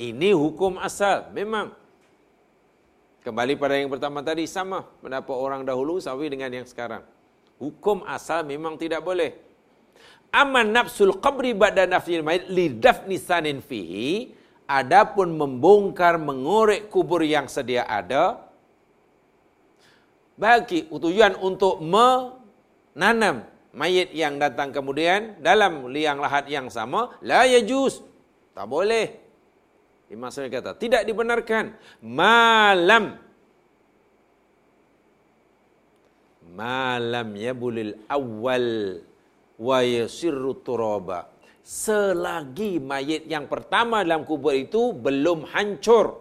[0.00, 1.76] Ini hukum asal, memang.
[3.20, 7.04] Kembali pada yang pertama tadi, sama pendapat orang dahulu sampai dengan yang sekarang.
[7.60, 9.36] Hukum asal memang tidak boleh.
[10.32, 14.40] Aman nafsul qabri ba'da nafsil mayit li dafni sanin fihi
[14.80, 18.40] adapun membongkar mengorek kubur yang sedia ada
[20.40, 23.44] bagi tujuan untuk menanam
[23.76, 28.12] mayit yang datang kemudian dalam liang lahat yang sama la yajuz
[28.52, 29.16] tak boleh.
[30.12, 31.72] Imam Syafi'i kata tidak dibenarkan.
[32.04, 33.16] Malam.
[36.52, 39.00] Malam ya bulil awal
[39.56, 41.31] wa yasirru turaba
[41.62, 46.18] selagi mayit yang pertama dalam kubur itu belum hancur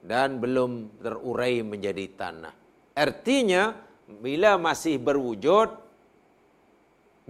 [0.00, 2.54] dan belum terurai menjadi tanah.
[2.96, 3.76] Artinya
[4.08, 5.68] bila masih berwujud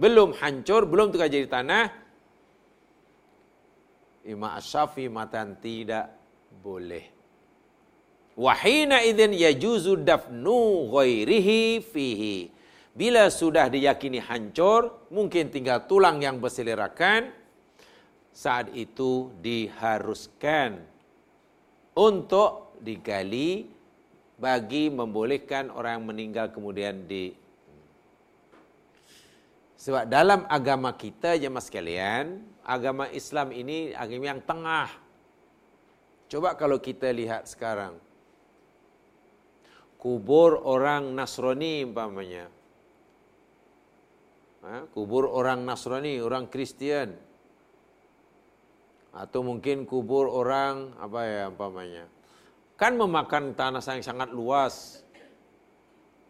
[0.01, 2.01] belum hancur, belum tukar jadi tanah
[4.25, 6.13] Imam Asyafi matan tidak
[6.61, 7.09] boleh.
[8.37, 12.37] Wahina idzin yajuzu dafnu ghairihi fihi.
[12.91, 17.31] Bila sudah diyakini hancur, mungkin tinggal tulang yang berselerakan,
[18.35, 20.79] saat itu diharuskan
[21.95, 23.67] untuk digali
[24.39, 27.35] bagi membolehkan orang yang meninggal kemudian di
[29.81, 34.89] sebab dalam agama kita jemaah sekalian, agama Islam ini agama yang tengah.
[36.29, 37.97] Coba kalau kita lihat sekarang.
[39.97, 42.60] Kubur orang Nasrani umpamanya.
[44.61, 44.85] Ha?
[44.93, 47.17] kubur orang Nasrani, orang Kristian.
[49.11, 52.05] Atau mungkin kubur orang apa ya umpamanya.
[52.77, 55.03] Kan memakan tanah yang sangat luas.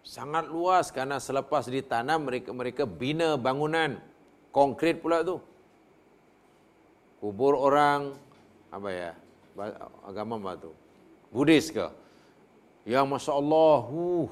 [0.02, 4.02] Sangat luas karena selepas ditanam mereka mereka bina bangunan
[4.50, 5.38] konkret pula tu.
[7.22, 8.18] Kubur orang
[8.74, 9.12] apa ya?
[10.08, 10.72] Agama apa tu?
[11.30, 11.86] Buddhis ke?
[12.82, 14.30] Yang Masya Allah, uh,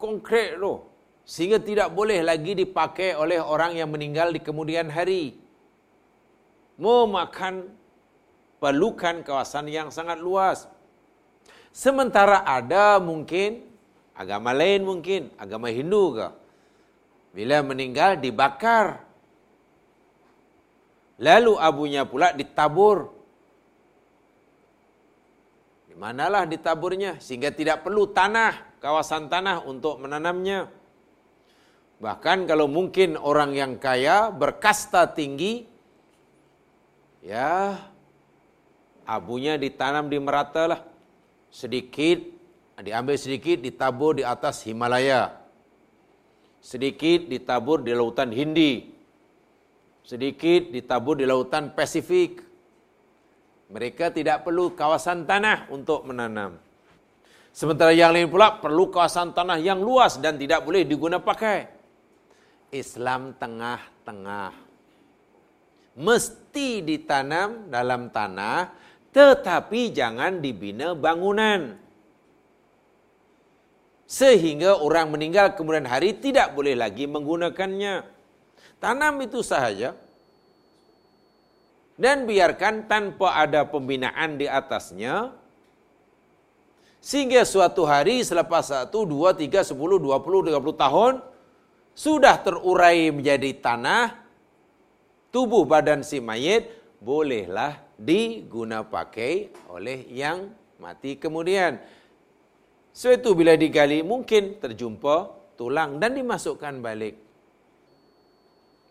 [0.00, 0.89] konkret tu
[1.24, 5.36] sehingga tidak boleh lagi dipakai oleh orang yang meninggal di kemudian hari.
[6.80, 7.68] Memakan
[8.60, 10.66] perlukan kawasan yang sangat luas.
[11.70, 13.70] Sementara ada mungkin
[14.20, 16.28] agama lain mungkin, agama Hindu ke.
[17.30, 19.06] Bila meninggal dibakar.
[21.20, 23.12] Lalu abunya pula ditabur.
[25.88, 30.79] Di manalah ditaburnya sehingga tidak perlu tanah, kawasan tanah untuk menanamnya.
[32.00, 35.68] Bahkan kalau mungkin orang yang kaya berkasta tinggi,
[37.20, 37.76] ya
[39.04, 40.80] abunya ditanam di merata lah.
[41.52, 42.24] Sedikit,
[42.80, 45.36] diambil sedikit, ditabur di atas Himalaya.
[46.64, 48.88] Sedikit ditabur di lautan Hindi.
[50.00, 52.40] Sedikit ditabur di lautan Pasifik.
[53.68, 56.56] Mereka tidak perlu kawasan tanah untuk menanam.
[57.52, 61.79] Sementara yang lain pula perlu kawasan tanah yang luas dan tidak boleh digunakan pakai.
[62.70, 64.54] Islam tengah-tengah.
[65.98, 68.70] Mesti ditanam dalam tanah,
[69.10, 71.74] tetapi jangan dibina bangunan.
[74.10, 78.02] Sehingga orang meninggal kemudian hari tidak boleh lagi menggunakannya.
[78.82, 79.94] Tanam itu sahaja.
[82.00, 85.36] Dan biarkan tanpa ada pembinaan di atasnya.
[86.98, 91.20] Sehingga suatu hari selepas satu, dua, tiga, sepuluh, dua puluh, tiga puluh tahun,
[91.94, 94.16] sudah terurai menjadi tanah,
[95.34, 96.70] tubuh badan si mayit
[97.00, 101.80] bolehlah diguna pakai oleh yang mati kemudian.
[102.90, 107.16] So itu bila digali mungkin terjumpa tulang dan dimasukkan balik.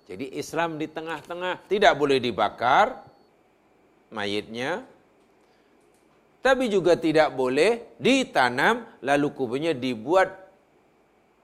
[0.10, 3.06] Jadi Islam di tengah-tengah tidak boleh dibakar
[4.10, 4.82] mayitnya.
[6.40, 10.49] Tapi juga tidak boleh ditanam lalu kuburnya dibuat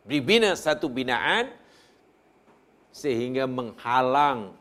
[0.06, 1.50] dibina satu binaan
[2.94, 4.56] sehingga menghalang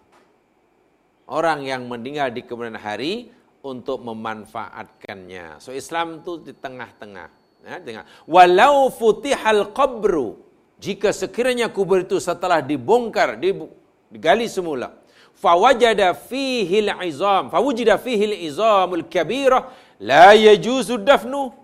[1.28, 3.30] orang yang meninggal di kemudian hari
[3.64, 5.61] untuk memanfaatkannya.
[5.61, 7.28] So Islam itu di tengah-tengah.
[7.64, 8.05] Ya, tengah.
[8.28, 10.36] Walau futihal qabru
[10.76, 14.92] jika sekiranya kubur itu setelah dibongkar, digali semula,
[15.32, 21.64] fawajada fihi al-izam, fawujida fihi al-izamul kabirah, la yajuzu dafnu.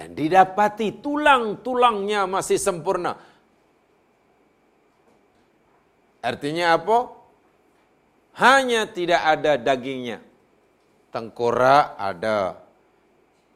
[0.00, 3.20] Dan didapati tulang-tulangnya masih sempurna.
[6.24, 7.12] Artinya apa?
[8.40, 10.24] Hanya tidak ada dagingnya.
[11.12, 12.64] Tengkorak ada.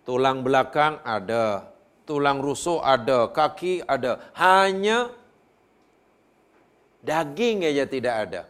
[0.04, 1.64] Tulang belakang ada.
[2.04, 3.32] Tulang rusuk ada.
[3.32, 4.20] Kaki ada.
[4.36, 5.08] Hanya
[7.00, 8.42] daging saja tidak ada.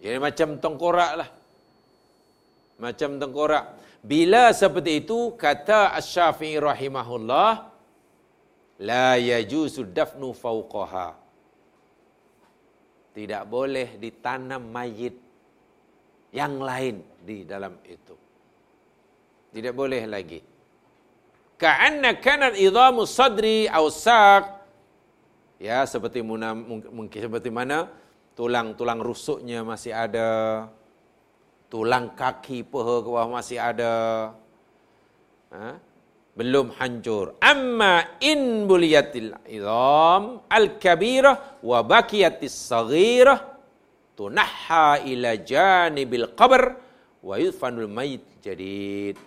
[0.00, 1.28] Jadi macam tengkorak lah.
[2.80, 3.64] Macam tengkorak.
[4.00, 7.68] Bila seperti itu, kata Ash-Syafi'i rahimahullah,
[8.80, 11.20] La yajusu dafnu fauqaha
[13.12, 15.12] tidak boleh ditanam mayit
[16.32, 18.16] yang lain di dalam itu.
[19.50, 20.40] Tidak boleh lagi.
[21.60, 24.64] Ka'anna kanat idhamu sadri aw saq
[25.60, 27.92] ya seperti mungkin seperti mana
[28.32, 30.28] tulang-tulang rusuknya masih ada
[31.70, 33.94] tulang kaki paha ke bawah masih ada
[35.54, 35.78] ha?
[36.34, 37.38] belum hancur.
[37.38, 43.38] Amma in buliyatil idham al-kabirah wa bakiyatis saghirah
[44.18, 46.74] tunahha ila janibil qabr
[47.22, 49.20] wa yudfanul mayit jadid.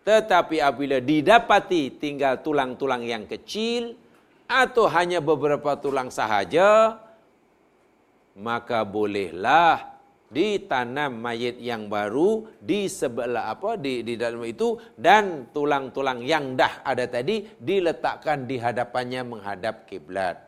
[0.00, 3.92] Tetapi apabila didapati tinggal tulang-tulang yang kecil
[4.48, 6.96] atau hanya beberapa tulang sahaja,
[8.32, 9.89] maka bolehlah
[10.30, 16.86] ditanam mayit yang baru di sebelah apa di di dalam itu dan tulang-tulang yang dah
[16.86, 20.38] ada tadi diletakkan di hadapannya menghadap kiblat.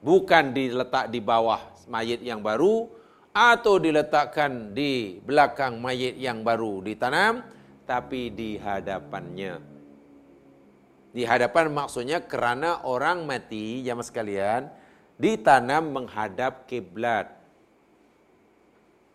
[0.00, 1.60] Bukan diletak di bawah
[1.92, 2.88] mayit yang baru
[3.36, 7.44] atau diletakkan di belakang mayit yang baru ditanam
[7.84, 9.60] tapi di hadapannya.
[11.10, 14.62] Di hadapan maksudnya kerana orang mati jamaah sekalian
[15.20, 17.39] ditanam menghadap kiblat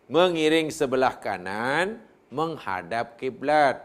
[0.06, 1.98] mengiring sebelah kanan
[2.30, 3.82] menghadap kiblat.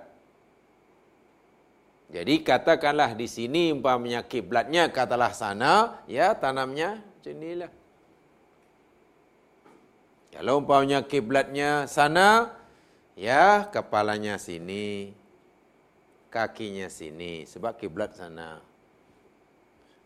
[2.12, 7.72] Jadi katakanlah di sini umpamanya kiblatnya katalah sana, ya tanamnya inilah.
[10.32, 12.52] Kalau umpamanya kiblatnya sana,
[13.16, 15.16] ya kepalanya sini,
[16.28, 18.60] kakinya sini, sebab kiblat sana.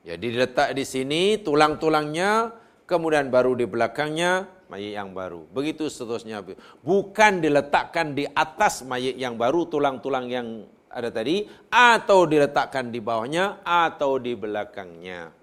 [0.05, 2.53] Jadi diletak di sini, tulang-tulangnya,
[2.85, 5.45] kemudian baru di belakangnya, mayit yang baru.
[5.51, 6.43] Begitu seterusnya.
[6.81, 10.47] Bukan diletakkan di atas mayit yang baru, tulang-tulang yang
[10.89, 15.33] ada tadi, atau diletakkan di bawahnya, atau di belakangnya.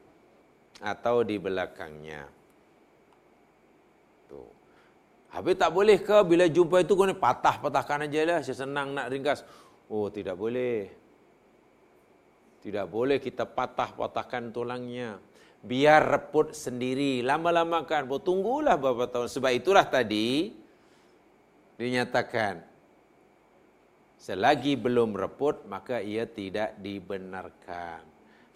[0.82, 2.26] Atau di belakangnya.
[4.26, 4.48] Tuh.
[5.30, 8.38] Habis tak boleh ke bila jumpa itu kau patah-patahkan aja lah.
[8.42, 9.46] Saya senang nak ringkas.
[9.86, 10.90] Oh tidak boleh.
[12.62, 15.18] Tidak boleh kita patah-patahkan tulangnya
[15.62, 17.22] biar reput sendiri.
[17.22, 19.30] Lama-lama kan, tunggulah beberapa tahun.
[19.30, 20.58] Sebab itulah tadi
[21.78, 22.62] dinyatakan
[24.22, 28.06] selagi belum reput maka ia tidak dibenarkan.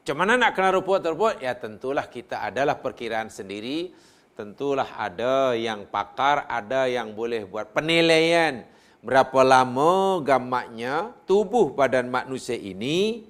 [0.02, 1.42] Macam mana nak kena reput-reput?
[1.42, 3.90] Ya tentulah kita adalah perkiraan sendiri.
[4.38, 8.68] Tentulah ada yang pakar, ada yang boleh buat penilaian
[9.06, 13.22] berapa lama gamaknya tubuh badan manusia ini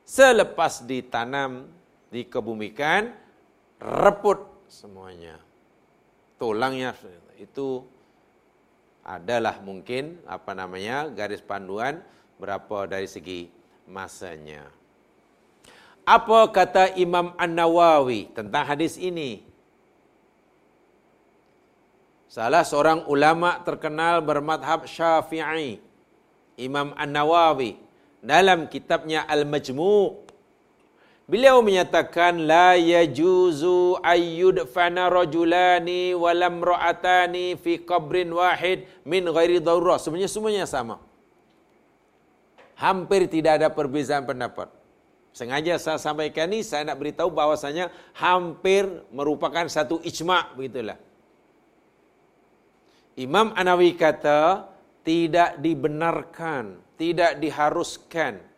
[0.00, 1.68] selepas ditanam
[2.14, 3.10] dikebumikan,
[3.82, 5.42] reput semuanya.
[6.38, 6.94] Tulangnya
[7.42, 7.82] itu
[9.02, 11.98] adalah mungkin apa namanya garis panduan
[12.38, 13.50] berapa dari segi
[13.90, 14.70] masanya.
[16.06, 19.42] Apa kata Imam An-Nawawi tentang hadis ini?
[22.28, 25.80] Salah seorang ulama terkenal bermadhab Syafi'i,
[26.60, 27.78] Imam An-Nawawi,
[28.20, 30.23] dalam kitabnya Al-Majmu'
[31.24, 39.56] Beliau menyatakan la yajuzu ayyud fana rajulani wa lam ra'atani fi qabrin wahid min ghairi
[39.56, 39.96] darurah.
[39.96, 41.00] Sebenarnya semuanya sama.
[42.76, 44.68] Hampir tidak ada perbezaan pendapat.
[45.32, 51.00] Sengaja saya sampaikan ini, saya nak beritahu bahawasanya hampir merupakan satu ijma' begitulah.
[53.16, 54.68] Imam Anawi kata,
[55.02, 58.53] tidak dibenarkan, tidak diharuskan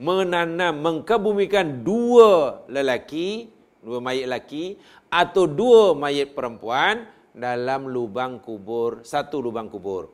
[0.00, 3.52] menanam, mengkebumikan dua lelaki,
[3.84, 4.80] dua mayat lelaki
[5.12, 7.04] atau dua mayat perempuan
[7.36, 10.08] dalam lubang kubur, satu lubang kubur.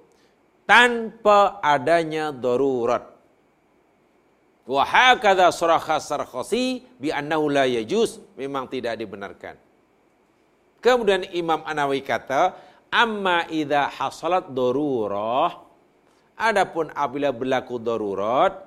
[0.66, 3.14] Tanpa adanya darurat.
[4.66, 9.54] Wa hakadha saraha sarkhasi bi annahu la yajuz memang tidak dibenarkan.
[10.82, 12.58] Kemudian Imam Anawi kata,
[12.90, 15.62] amma idza hasalat darurah
[16.34, 18.65] adapun apabila berlaku darurat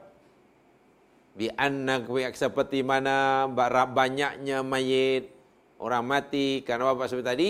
[1.39, 2.03] bi anna
[2.35, 3.47] seperti mana
[3.87, 5.31] banyaknya mayit
[5.79, 7.49] orang mati karena apa seperti tadi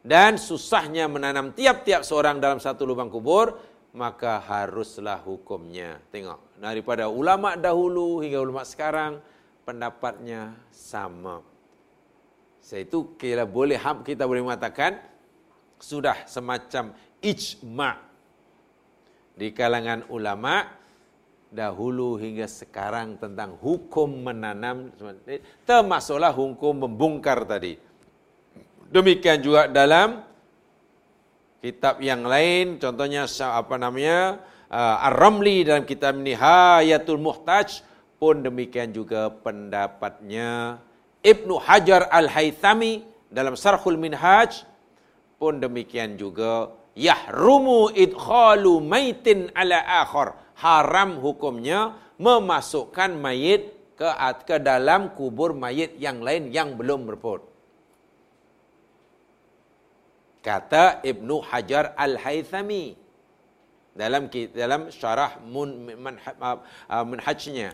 [0.00, 3.60] dan susahnya menanam tiap-tiap seorang dalam satu lubang kubur
[3.96, 5.96] maka haruslah hukumnya.
[6.12, 9.24] Tengok, daripada ulama dahulu hingga ulama sekarang
[9.64, 11.40] pendapatnya sama.
[12.60, 15.00] Saya itu kira boleh kita boleh mengatakan
[15.80, 16.92] sudah semacam
[17.24, 17.90] ijma
[19.32, 20.75] di kalangan ulama
[21.50, 24.90] dahulu hingga sekarang tentang hukum menanam.
[25.64, 27.78] Termasuklah hukum membongkar tadi.
[28.86, 30.22] Demikian juga dalam
[31.58, 34.38] kitab yang lain contohnya apa namanya
[34.70, 37.82] uh, Ar-Ramli dalam kitab Nihayatul Muhtaj
[38.16, 40.78] pun demikian juga pendapatnya.
[41.26, 44.62] Ibnu Hajar Al-Haythami dalam Sarhul Minhaj
[45.42, 46.70] pun demikian juga.
[46.96, 54.08] Yahrumu idkhalu maitin ala akhar haram hukumnya memasukkan mayit ke
[54.48, 57.44] ke dalam kubur mayit yang lain yang belum berpot
[60.44, 62.94] kata Ibnu Hajar Al-Haythami
[63.96, 65.96] dalam dalam syarah mun,
[66.88, 67.72] manhajnya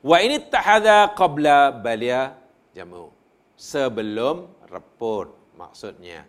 [0.00, 2.42] wa ini tahadha qabla balia
[2.72, 3.12] jamu.
[3.54, 6.26] Sebelum reput maksudnya.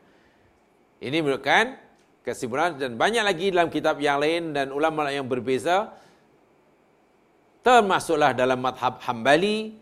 [1.01, 1.75] Ini merupakan
[2.23, 5.91] kesimpulan dan banyak lagi dalam kitab yang lain dan ulama yang berbeza.
[7.63, 9.75] Termasuklah dalam madhab Hambali.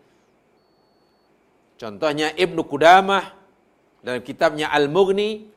[1.78, 3.34] Contohnya Ibnu Qudamah
[4.02, 5.50] dalam kitabnya Al-Mughni.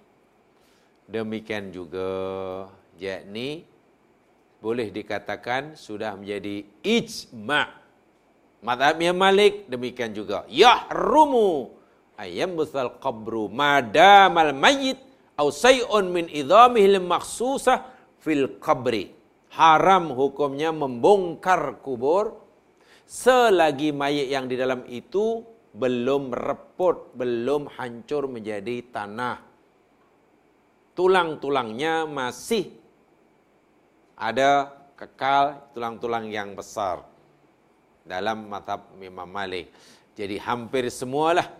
[1.05, 2.09] Demikian juga
[2.97, 3.61] yakni
[4.57, 7.69] boleh dikatakan sudah menjadi ijma'
[8.65, 9.69] madhab malik.
[9.69, 11.69] Demikian juga yahrumu
[12.17, 15.04] ayam busal qabru madamal mayyit
[15.41, 17.85] au say'un min idhamihil makhsusah
[18.23, 19.11] fil qabri
[19.55, 22.39] haram hukumnya membongkar kubur
[23.07, 29.43] selagi mayit yang di dalam itu belum repot, belum hancur menjadi tanah.
[30.95, 32.71] Tulang-tulangnya masih
[34.15, 37.03] ada kekal tulang-tulang yang besar
[38.07, 39.67] dalam matab Imam Malik.
[40.15, 41.51] Jadi hampir semualah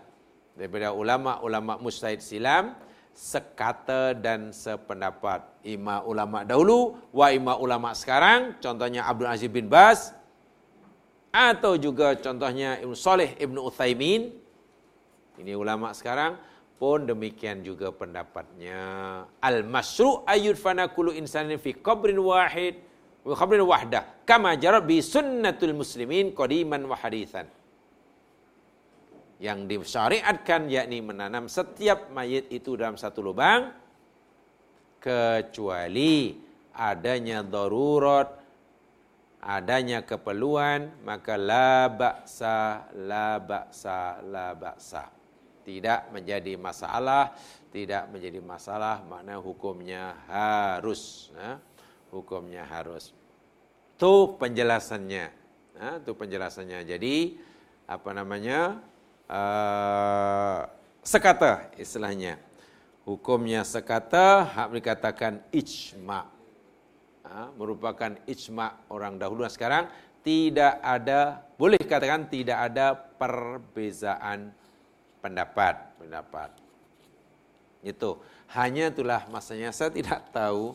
[0.56, 2.72] daripada ulama-ulama mustahid silam
[3.16, 5.40] sekata dan sependapat.
[5.64, 10.12] Ima ulama dahulu, wa ima ulama sekarang, contohnya Abdul Aziz bin Bas,
[11.32, 14.36] atau juga contohnya Ibn Saleh Ibn Uthaymin.
[15.40, 16.36] Ini ulama sekarang
[16.76, 18.80] pun demikian juga pendapatnya.
[19.40, 22.84] Al-masru ayud fana kullu insanin fi qabrin wahid
[23.26, 27.50] wa qabrin wahdah kama jarab bi sunnatul muslimin qadiman wa hadithan
[29.36, 33.68] yang disyariatkan yakni menanam setiap mayit itu dalam satu lubang
[34.96, 36.40] kecuali
[36.72, 38.32] adanya darurat
[39.44, 45.04] adanya keperluan maka la ba'sa la ba'sa la ba'sa
[45.62, 47.36] tidak menjadi masalah
[47.70, 51.60] tidak menjadi masalah makna hukumnya harus ha?
[52.08, 53.12] hukumnya harus
[54.00, 55.26] tu penjelasannya
[55.78, 56.00] ha?
[56.00, 57.36] tu penjelasannya jadi
[57.86, 58.80] apa namanya
[59.30, 60.66] uh,
[61.02, 62.38] sekata istilahnya.
[63.06, 66.26] Hukumnya sekata hak dikatakan ijma'
[67.22, 69.84] ha, merupakan ijma' orang dahulu dan sekarang.
[70.26, 74.50] Tidak ada boleh katakan tidak ada perbezaan
[75.22, 75.94] pendapat.
[76.02, 76.50] Pendapat.
[77.86, 78.18] Itu.
[78.50, 79.70] Hanya itulah masanya.
[79.70, 80.74] Saya tidak tahu.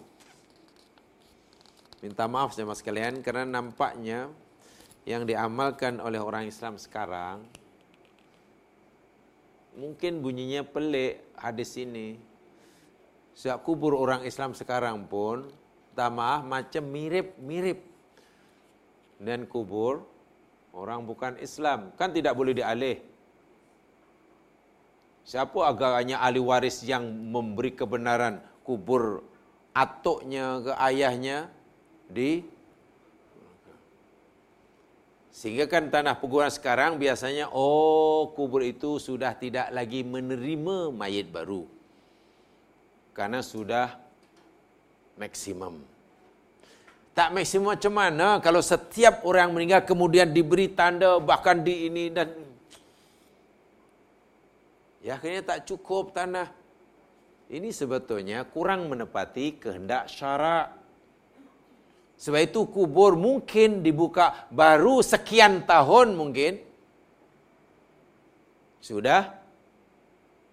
[2.00, 4.32] Minta maaf sama sekalian karena nampaknya
[5.04, 7.44] yang diamalkan oleh orang Islam sekarang
[9.76, 12.32] mungkin bunyinya pelik hadis ini
[13.32, 15.48] Setiap kubur orang Islam sekarang pun
[15.96, 17.80] tamaah macam mirip-mirip
[19.18, 20.04] dengan kubur
[20.76, 21.96] orang bukan Islam.
[21.96, 23.00] Kan tidak boleh dialih.
[25.24, 29.24] Siapa agaranya ahli waris yang memberi kebenaran kubur
[29.72, 31.48] atuknya ke ayahnya
[32.12, 32.44] di
[35.32, 41.64] Sehingga kan tanah pekuburan sekarang biasanya, oh kubur itu sudah tidak lagi menerima mayat baru.
[43.16, 43.96] Karena sudah
[45.16, 45.80] maksimum.
[47.16, 52.32] Tak maksimum macam mana kalau setiap orang meninggal kemudian diberi tanda bahkan di ini dan
[55.04, 56.48] ya akhirnya tak cukup tanah.
[57.52, 60.81] Ini sebetulnya kurang menepati kehendak syarak.
[62.22, 66.62] Sebab itu kubur mungkin dibuka baru sekian tahun mungkin
[68.78, 69.34] sudah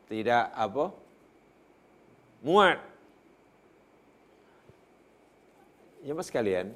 [0.08, 0.96] tidak apa
[2.40, 2.88] muat
[6.08, 6.70] Ya mas sekalian,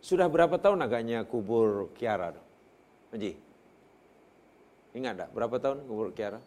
[0.00, 2.32] sudah berapa tahun agaknya kubur Kiara?
[3.12, 3.36] Haji,
[4.96, 6.40] ingat tak berapa tahun kubur Kiara?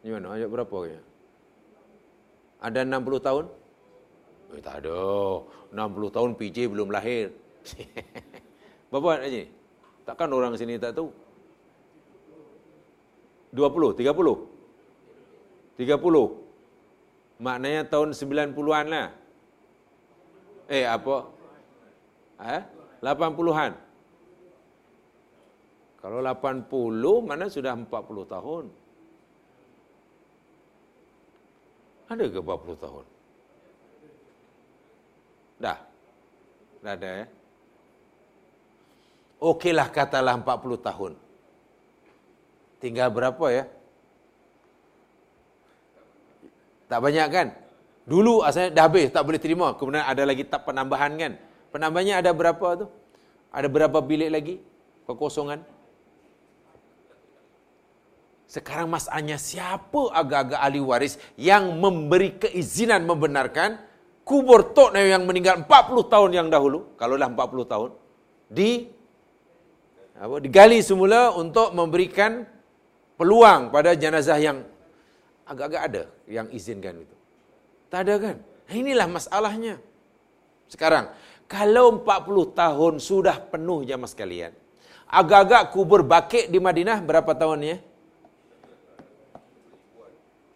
[0.00, 0.32] Gimana?
[0.36, 1.00] Ajak berapa ya?
[2.64, 3.44] Ada 60 tahun?
[4.54, 5.42] Eh, tak ada.
[5.74, 7.34] 60 tahun PJ belum lahir.
[8.94, 9.50] Berapa Haji?
[10.06, 11.10] Takkan orang sini tak tahu?
[13.50, 14.14] 20, 30?
[15.82, 17.42] 30.
[17.42, 19.08] Maknanya tahun 90-an lah.
[20.70, 21.16] Eh apa?
[22.38, 22.62] Eh?
[23.02, 23.72] 80-an.
[25.98, 27.88] Kalau 80 mana sudah 40
[28.28, 28.64] tahun?
[32.12, 33.13] Ada ke 40 tahun?
[35.64, 35.78] Dah.
[36.84, 37.26] Dah ada ya.
[39.40, 41.12] Okeylah katalah 40 tahun.
[42.84, 43.64] Tinggal berapa ya?
[46.88, 47.46] Tak banyak kan?
[48.04, 49.72] Dulu asalnya dah habis, tak boleh terima.
[49.72, 51.32] Kemudian ada lagi tak penambahan kan.
[51.72, 52.86] Penambahnya ada berapa tu?
[53.48, 54.54] Ada berapa bilik lagi?
[55.08, 55.64] Kekosongan.
[58.44, 63.80] Sekarang masalahnya siapa agak-agak ahli waris yang memberi keizinan membenarkan
[64.24, 67.90] kubur Tok Neo yang meninggal 40 tahun yang dahulu, kalau dah 40 tahun,
[68.48, 68.88] di
[70.16, 72.48] apa, digali semula untuk memberikan
[73.20, 74.64] peluang pada jenazah yang
[75.44, 77.16] agak-agak ada yang izinkan itu.
[77.92, 78.36] Tak ada kan?
[78.72, 79.76] Inilah masalahnya.
[80.72, 81.12] Sekarang,
[81.44, 84.52] kalau 40 tahun sudah penuh jamaah sekalian,
[85.04, 87.76] agak-agak kubur bakit di Madinah berapa tahunnya?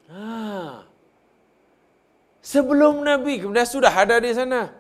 [0.09, 0.88] Ha.
[2.49, 4.73] Sebelum Nabi kemudian sudah ada di sana.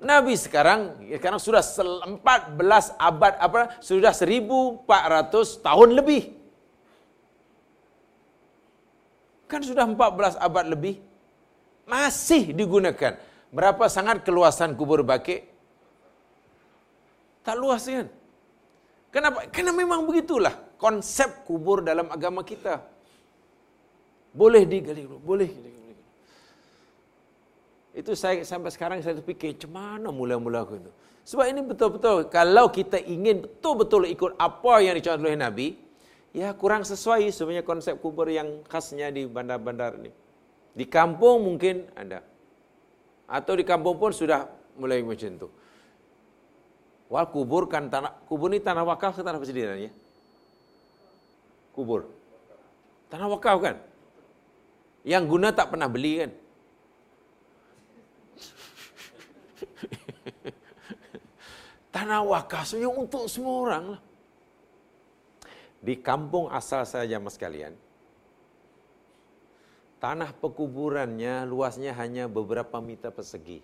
[0.00, 2.16] Nabi sekarang sekarang sudah 14
[2.96, 4.88] abad apa sudah 1400
[5.66, 6.22] tahun lebih.
[9.52, 10.94] Kan sudah 14 abad lebih
[11.84, 13.20] masih digunakan.
[13.52, 15.44] Berapa sangat keluasan kubur bakit?
[17.44, 18.08] Tak luas kan?
[19.12, 19.44] Kenapa?
[19.52, 22.80] Karena memang begitulah konsep kubur dalam agama kita.
[24.32, 25.77] Boleh digali, boleh digali.
[27.96, 30.92] Itu saya sampai sekarang saya terfikir, macam mana mula-mula aku itu?
[31.28, 35.76] Sebab ini betul-betul, kalau kita ingin betul-betul ikut apa yang dicontoh oleh Nabi,
[36.32, 40.12] ya kurang sesuai sebenarnya konsep kubur yang khasnya di bandar-bandar ini.
[40.72, 42.24] Di kampung mungkin ada.
[43.28, 44.48] Atau di kampung pun sudah
[44.80, 45.48] mulai macam itu.
[47.12, 49.92] Wal kubur kan tanah kubur ni tanah wakaf ke tanah persediaan ya?
[51.72, 52.08] Kubur.
[53.08, 53.76] Tanah wakaf kan?
[55.04, 56.30] Yang guna tak pernah beli kan?
[61.94, 64.02] tanah wakaf sebenarnya untuk semua orang lah.
[65.78, 67.70] Di kampung asal saya mas sekalian,
[69.98, 73.58] Tanah pekuburannya luasnya hanya beberapa meter persegi.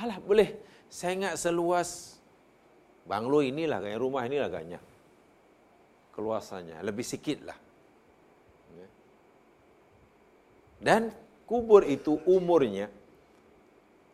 [0.00, 0.56] Halah boleh.
[0.88, 2.16] Saya ingat seluas
[3.04, 4.80] banglo inilah kayak rumah inilah agaknya.
[6.16, 7.58] Keluasannya lebih sikit lah.
[8.72, 8.88] Ya.
[10.80, 11.12] Dan
[11.44, 12.88] kubur itu umurnya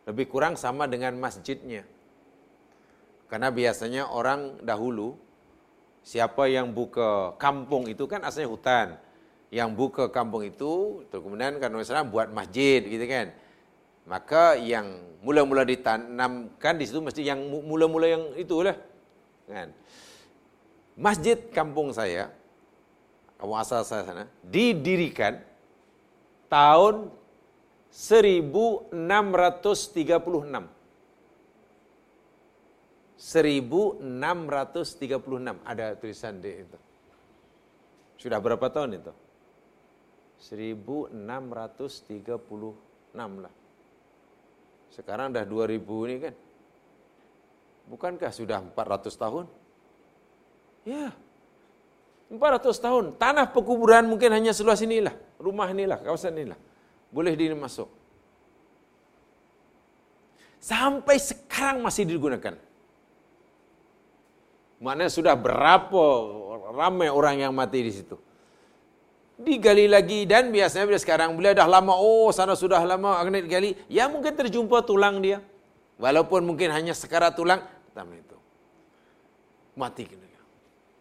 [0.05, 1.83] lebih kurang sama dengan masjidnya.
[3.25, 5.17] Karena biasanya orang dahulu
[6.05, 8.87] siapa yang buka kampung itu kan asalnya hutan
[9.49, 13.33] yang buka kampung itu, kemudian kan Rasulullah buat masjid gitu kan.
[14.05, 18.77] Maka yang mula-mula ditanamkan di situ mesti yang mula-mula yang itulah.
[19.49, 19.73] Kan.
[20.93, 22.29] Masjid kampung saya,
[23.41, 25.41] kampung asal saya sana, didirikan
[26.45, 27.09] tahun
[27.95, 28.91] 1636.
[33.15, 36.75] 1636 ada tulisan di itu.
[38.19, 39.15] Sudah berapa tahun itu?
[40.43, 41.15] 1636
[43.15, 43.55] lah.
[44.91, 45.79] Sekarang dah 2000
[46.11, 46.35] ini kan.
[47.87, 49.47] Bukankah sudah 400 tahun?
[50.83, 51.15] Ya.
[52.27, 53.15] 400 tahun.
[53.15, 55.15] Tanah pekuburan mungkin hanya seluas inilah.
[55.39, 56.74] Rumah inilah, kawasan inilah.
[57.13, 57.89] Boleh di masuk.
[60.61, 62.57] Sampai sekarang masih digunakan.
[64.81, 66.03] Maknanya sudah berapa
[66.73, 68.17] ramai orang yang mati di situ.
[69.35, 73.75] Digali lagi dan biasanya bila sekarang bila dah lama, oh sana sudah lama akan digali,
[73.91, 75.43] ya mungkin terjumpa tulang dia.
[75.95, 78.37] Walaupun mungkin hanya sekarat tulang, tapi itu.
[79.75, 80.07] Mati.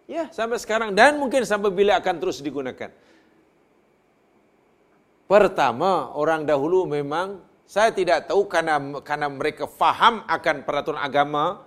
[0.04, 2.92] Ya, sampai sekarang dan mungkin sampai bila akan terus digunakan.
[5.24, 11.64] Pertama, orang dahulu memang saya tidak tahu karena karena mereka faham akan peraturan agama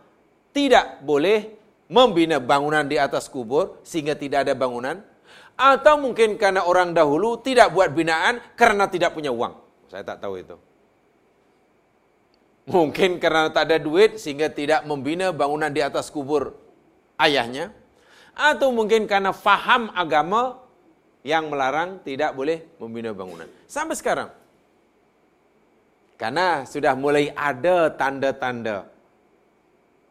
[0.54, 1.58] tidak boleh
[1.90, 5.02] membina bangunan di atas kubur sehingga tidak ada bangunan
[5.58, 9.58] atau mungkin karena orang dahulu tidak buat binaan karena tidak punya uang.
[9.90, 10.56] Saya tak tahu itu.
[12.68, 16.54] Mungkin karena tak ada duit sehingga tidak membina bangunan di atas kubur
[17.18, 17.74] ayahnya
[18.38, 20.62] atau mungkin karena faham agama
[21.26, 23.50] yang melarang tidak boleh membina bangunan.
[23.66, 24.30] Sampai sekarang.
[26.18, 28.90] Karena sudah mulai ada tanda-tanda.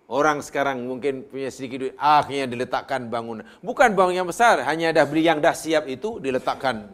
[0.07, 3.43] Orang sekarang mungkin punya sedikit duit, akhirnya diletakkan bangunan.
[3.59, 6.87] Bukan bangunan yang besar, hanya dah beli yang dah siap itu diletakkan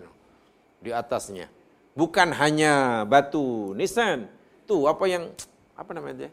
[0.80, 1.52] di atasnya.
[1.92, 4.32] Bukan hanya batu nisan.
[4.64, 5.28] Tu apa yang
[5.76, 6.30] apa namanya dia?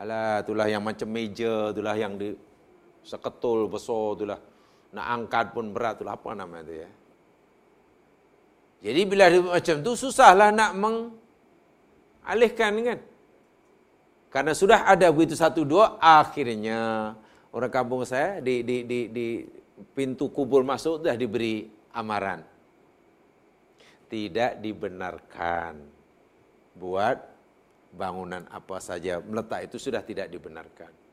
[0.00, 2.32] Alah, itulah yang macam meja, itulah yang di
[3.06, 4.40] seketul besar itulah.
[4.90, 6.90] Nak angkat pun berat itulah apa nama itu ya.
[8.90, 13.00] Jadi bila macam tu susahlah nak mengalihkan kan.
[14.30, 17.14] Karena sudah ada begitu satu dua akhirnya
[17.54, 19.48] orang kampung saya di di di di
[19.96, 22.44] pintu kubur masuk sudah diberi amaran.
[24.06, 25.82] Tidak dibenarkan
[26.76, 27.16] buat
[27.96, 31.05] bangunan apa saja meletak itu sudah tidak dibenarkan.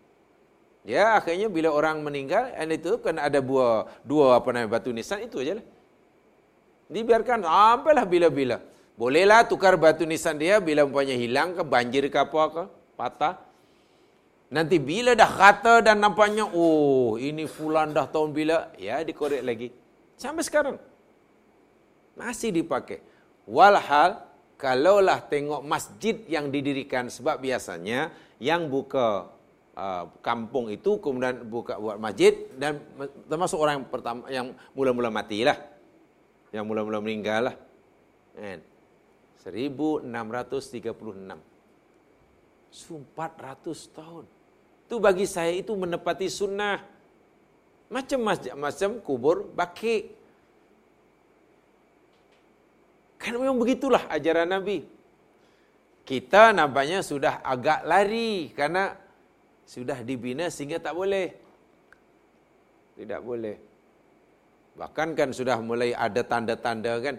[0.84, 5.24] Ya akhirnya bila orang meninggal, dan itu kan ada dua dua apa namanya batu nisan
[5.24, 5.66] itu aja lah.
[6.92, 8.60] Dibiarkan sampailah bila-bila.
[9.00, 12.64] Bolehlah tukar batu nisan dia bila umpamanya hilang ke banjir ke apa ke
[13.00, 13.36] patah.
[14.54, 19.74] Nanti bila dah kata dan nampaknya, oh ini fulan dah tahun bila, ya dikorek lagi.
[20.14, 20.78] Sampai sekarang.
[22.14, 23.02] Masih dipakai.
[23.50, 24.22] Walhal,
[24.62, 29.34] kalaulah tengok masjid yang didirikan sebab biasanya yang buka
[29.78, 32.82] uh, kampung itu kemudian buka buat masjid dan
[33.30, 35.58] termasuk orang yang pertama yang mula-mula matilah.
[36.54, 37.56] Yang mula-mula meninggal lah
[38.34, 38.62] kan
[39.42, 41.34] 1636
[42.70, 44.26] 400 tahun.
[44.86, 46.82] Itu bagi saya itu menepati sunnah.
[47.90, 50.24] Macam masjid macam kubur bakik
[53.24, 54.84] Kan memang begitulah ajaran Nabi.
[56.04, 58.92] Kita nampaknya sudah agak lari karena
[59.66, 61.34] sudah dibina sehingga tak boleh.
[62.94, 63.58] Tidak boleh.
[64.78, 67.16] Bahkan kan sudah mulai ada tanda-tanda kan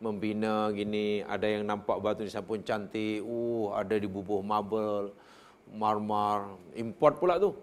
[0.00, 5.12] membina gini, ada yang nampak batu ni pun cantik, uh ada di bubuh marble,
[5.72, 7.56] marmar, import pula tu.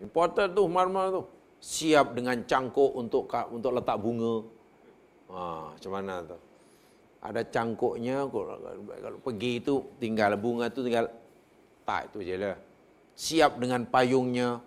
[0.00, 1.22] Importer tu marmar tu.
[1.60, 4.34] Siap dengan cangkuk untuk untuk letak bunga.
[5.30, 5.38] Ha,
[5.76, 6.38] macam mana tu?
[7.20, 11.06] ada cangkuknya kalau pergi itu tinggal bunga itu tinggal
[11.84, 12.56] tak itu je lah
[13.14, 14.60] siap dengan payungnya.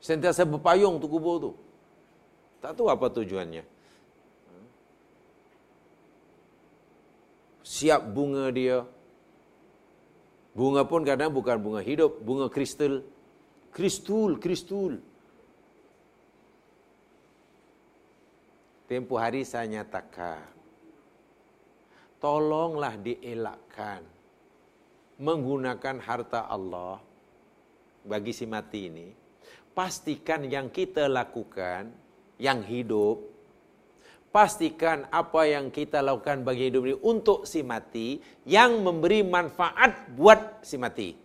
[0.00, 1.52] Sentiasa berpayung tu kubur tu.
[2.60, 3.64] Tak tahu apa tujuannya.
[7.64, 8.84] Siap bunga dia.
[10.54, 13.00] Bunga pun kadang bukan bunga hidup bunga kristal.
[13.74, 15.02] Kristul kristul.
[18.84, 20.54] Tempoh hari saya nyatakan
[22.24, 24.00] tolonglah dielakkan
[25.20, 26.96] menggunakan harta Allah
[28.04, 29.08] bagi si mati ini
[29.72, 31.90] pastikan yang kita lakukan
[32.38, 33.24] yang hidup
[34.30, 40.60] pastikan apa yang kita lakukan bagi hidup ini untuk si mati yang memberi manfaat buat
[40.62, 41.16] si mati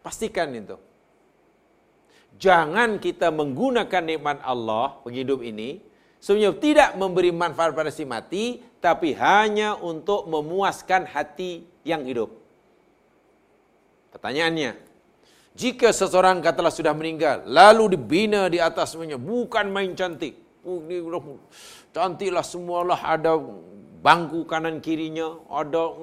[0.00, 0.78] pastikan itu
[2.38, 5.82] jangan kita menggunakan nikmat Allah bagi hidup ini
[6.24, 12.28] sebenarnya tidak memberi manfaat pada si mati tapi hanya untuk memuaskan hati yang hidup.
[14.12, 14.76] Pertanyaannya,
[15.54, 20.34] jika seseorang katalah sudah meninggal, lalu dibina di atas semuanya, bukan main cantik.
[20.66, 20.82] Oh,
[21.94, 23.38] cantiklah semualah ada
[24.02, 25.94] bangku kanan kirinya, ada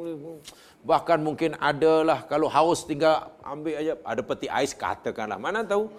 [0.81, 5.37] bahkan mungkin adalah kalau haus tinggal ambil aja ada peti ais katakanlah.
[5.37, 5.91] Mana tahu?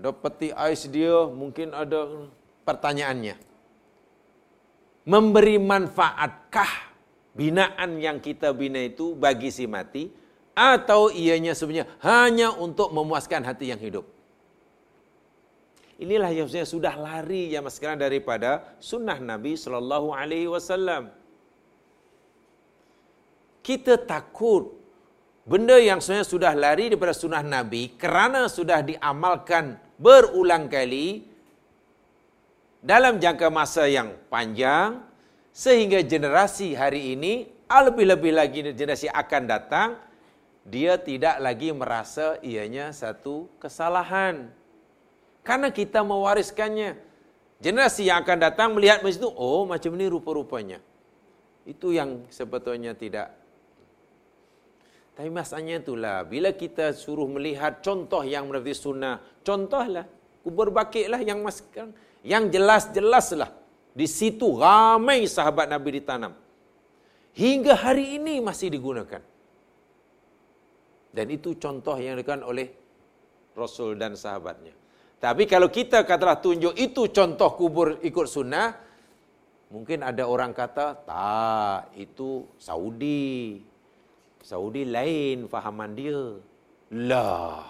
[0.00, 2.26] Ada peti ais dia mungkin ada
[2.64, 3.36] pertanyaannya.
[5.04, 6.94] Memberi manfaatkah
[7.36, 10.19] binaan yang kita bina itu bagi si mati
[10.54, 14.04] atau ianya sebenarnya hanya untuk memuaskan hati yang hidup.
[16.00, 21.12] Inilah yang sudah lari yang sekarang daripada sunnah Nabi Sallallahu Alaihi Wasallam.
[23.60, 24.80] Kita takut
[25.44, 31.28] benda yang sebenarnya sudah lari daripada sunnah Nabi kerana sudah diamalkan berulang kali
[32.80, 35.04] dalam jangka masa yang panjang
[35.52, 39.88] sehingga generasi hari ini lebih-lebih lagi generasi akan datang
[40.70, 44.54] dia tidak lagi merasa ianya satu kesalahan.
[45.42, 47.10] Karena kita mewariskannya.
[47.60, 50.78] Generasi yang akan datang melihat masjid itu oh macam ini rupa-rupanya.
[51.66, 53.34] Itu yang sebetulnya tidak.
[55.18, 60.08] Tapi masalahnya itulah bila kita suruh melihat contoh yang menurut sunnah contohlah
[60.40, 61.92] kubur bakitlah yang maskan
[62.24, 63.52] yang jelas-jelaslah.
[63.92, 66.32] Di situ ramai sahabat Nabi ditanam.
[67.36, 69.20] Hingga hari ini masih digunakan
[71.10, 72.66] dan itu contoh yang dilakukan oleh
[73.54, 74.80] Rasul dan sahabatnya
[75.20, 78.72] tapi kalau kita katalah tunjuk itu contoh kubur ikut sunnah,
[79.68, 83.60] mungkin ada orang kata, tak, itu Saudi.
[84.40, 86.40] Saudi lain fahaman dia.
[87.04, 87.68] Lah.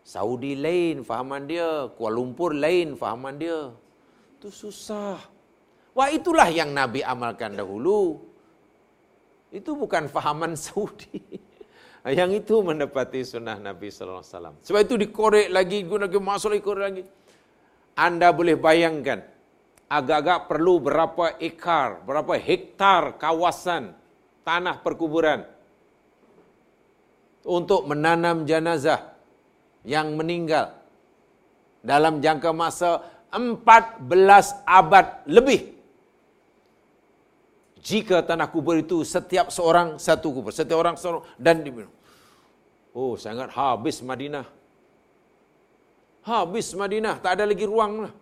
[0.00, 1.92] Saudi lain fahaman dia.
[1.92, 3.68] Kuala Lumpur lain fahaman dia.
[4.40, 5.20] Itu susah.
[5.92, 8.24] Wah itulah yang Nabi amalkan dahulu.
[9.52, 11.20] Itu bukan fahaman Saudi.
[12.08, 14.56] Yang itu mendapati sunnah Nabi Sallallahu Alaihi Wasallam.
[14.64, 17.02] Sebab itu dikorek lagi, guna masuk lagi, korek lagi.
[17.98, 19.20] Anda boleh bayangkan,
[19.92, 23.92] agak-agak perlu berapa ekar, berapa hektar kawasan
[24.40, 25.44] tanah perkuburan
[27.44, 29.12] untuk menanam jenazah
[29.84, 30.76] yang meninggal
[31.84, 35.76] dalam jangka masa 14 abad lebih.
[37.84, 41.97] Jika tanah kubur itu setiap seorang satu kubur, setiap orang seorang dan diminum.
[42.98, 44.46] Oh, sangat habis Madinah.
[46.26, 48.12] Habis Madinah, tak ada lagi ruang lah.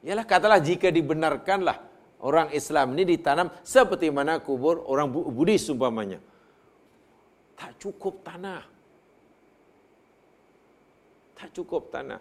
[0.00, 1.76] Yalah katalah jika dibenarkanlah
[2.24, 6.24] orang Islam ini ditanam seperti mana kubur orang Buddhis umpamanya.
[7.52, 8.64] Tak cukup tanah.
[11.36, 12.20] Tak cukup tanah.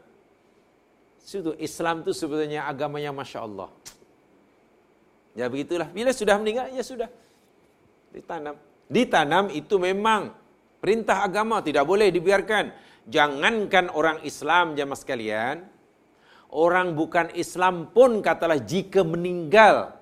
[1.24, 3.72] Situ Islam tu sebetulnya agamanya Masya Allah.
[5.40, 5.88] Ya begitulah.
[5.88, 7.08] Bila sudah meninggal, ya sudah.
[8.12, 8.60] Ditanam.
[8.92, 10.36] Ditanam itu memang
[10.80, 12.88] perintah agama tidak boleh dibiarkan.
[13.10, 15.56] Jangankan orang Islam jamaah sekalian,
[16.54, 19.98] orang bukan Islam pun katalah jika meninggal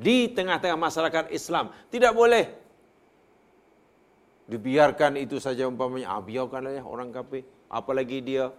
[0.00, 2.46] di tengah-tengah masyarakat Islam tidak boleh.
[4.50, 6.10] Dibiarkan itu saja umpamanya.
[6.10, 7.46] Ah biarkanlah ya orang kafir.
[7.70, 8.50] Apalagi dia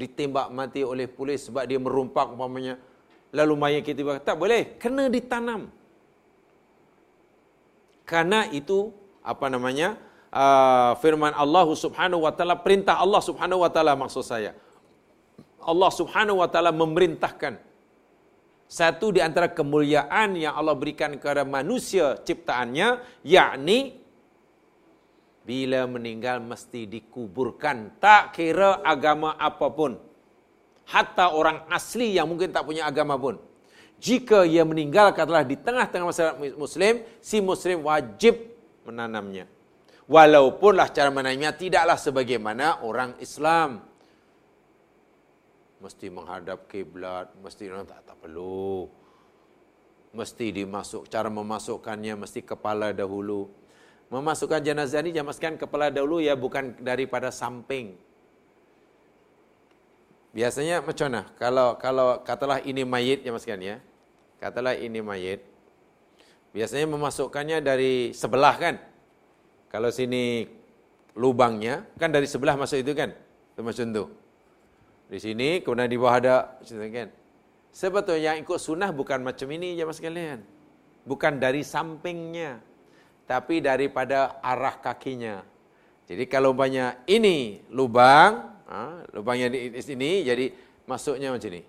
[0.00, 2.80] ditembak mati oleh polis sebab dia merumpak umpamanya.
[3.36, 4.80] Lalu mayat kita tak boleh.
[4.80, 5.68] Kena ditanam.
[8.08, 8.90] Karena itu
[9.20, 10.00] apa namanya
[10.32, 14.56] uh, firman Allah Subhanahu wa taala perintah Allah Subhanahu wa taala maksud saya.
[15.60, 17.60] Allah Subhanahu wa taala memerintahkan
[18.70, 23.98] satu di antara kemuliaan yang Allah berikan kepada manusia ciptaannya yakni
[25.42, 27.98] bila meninggal mesti dikuburkan.
[27.98, 29.98] Tak kira agama apapun.
[30.86, 33.38] Hatta orang asli yang mungkin tak punya agama pun.
[34.00, 38.49] Jika ia meninggal katalah di tengah-tengah masyarakat muslim si muslim wajib
[38.90, 39.46] menanamnya.
[40.10, 43.86] Walaupunlah cara menanamnya tidaklah sebagaimana orang Islam.
[45.80, 48.90] Mesti menghadap kiblat mesti tak tak perlu.
[50.10, 53.46] Mesti dimasuk cara memasukkannya mesti kepala dahulu.
[54.10, 57.94] Memasukkan jenazah ini jamaskan kepala dahulu ya bukan daripada samping.
[60.34, 61.22] Biasanya macam mana?
[61.38, 63.76] Kalau kalau katalah ini mayit jamaskan ya.
[64.42, 65.46] Katalah ini mayit
[66.50, 68.74] biasanya memasukkannya dari sebelah kan?
[69.70, 70.46] Kalau sini
[71.14, 73.14] lubangnya kan dari sebelah masuk itu kan?
[73.54, 74.04] Itu macam tu
[75.10, 77.10] di sini kemudian di bawah ada kan?
[77.70, 80.42] Sebetulnya yang ikut sunnah bukan macam ini jemaah sekalian.
[81.02, 82.62] Bukan dari sampingnya
[83.26, 85.42] tapi daripada arah kakinya.
[86.06, 90.50] Jadi kalau banyak ini lubang ha, lubangnya di sini jadi
[90.86, 91.62] masuknya macam ini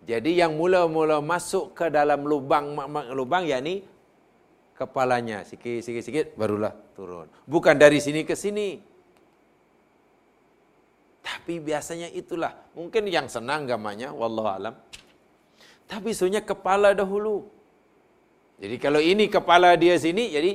[0.00, 2.72] jadi yang mula-mula masuk ke dalam lubang
[3.12, 3.84] lubang yakni
[4.72, 7.28] kepalanya sikit-sikit barulah turun.
[7.44, 8.80] Bukan dari sini ke sini.
[11.20, 12.56] Tapi biasanya itulah.
[12.72, 14.74] Mungkin yang senang gamanya, wallahu alam.
[15.84, 17.44] Tapi sebenarnya kepala dahulu.
[18.56, 20.52] Jadi kalau ini kepala dia sini, jadi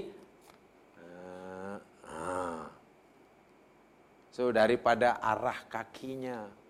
[1.01, 2.65] ah, ah.
[4.33, 6.64] so daripada arah kakinya.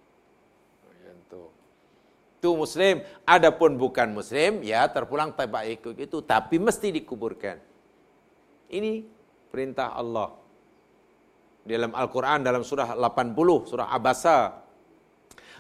[2.45, 3.01] Itu muslim.
[3.25, 6.21] Adapun bukan muslim, ya terpulang tak ikut itu.
[6.21, 7.57] Tapi mesti dikuburkan.
[8.69, 9.01] Ini
[9.49, 10.29] perintah Allah.
[11.65, 14.61] Dalam Al-Quran, dalam surah 80, surah Abasa.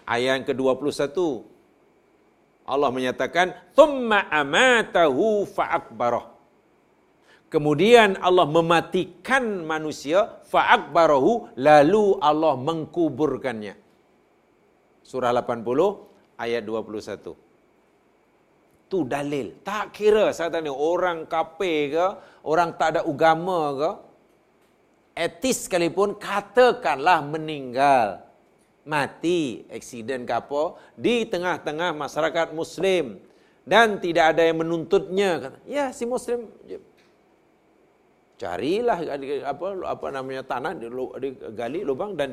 [0.05, 1.17] Ayat yang ke-21.
[2.69, 6.37] Allah menyatakan thumma amatahu fa'akbarah.
[7.49, 13.73] Kemudian Allah mematikan manusia fa'akbarahu lalu Allah mengkuburkannya.
[15.01, 17.35] Surah 80 ayat 21.
[18.85, 19.47] Tu dalil.
[19.65, 22.07] Tak kira saya tanya orang kafir ke,
[22.45, 23.91] orang tak ada agama ke,
[25.15, 28.25] etis sekalipun katakanlah meninggal
[28.85, 33.17] mati eksiden ke apa di tengah-tengah masyarakat muslim
[33.65, 36.45] dan tidak ada yang menuntutnya kata ya si muslim
[38.37, 38.99] carilah
[39.41, 42.29] apa apa namanya tanah digali lubang dan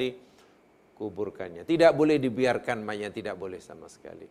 [0.92, 4.28] dikuburkannya tidak boleh dibiarkan mayat tidak boleh sama sekali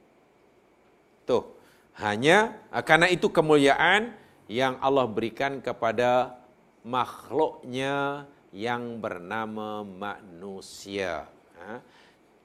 [1.25, 1.57] tuh
[1.99, 2.55] hanya
[2.85, 4.15] karena itu kemuliaan
[4.47, 6.39] yang Allah berikan kepada
[6.83, 11.27] makhluknya yang bernama manusia.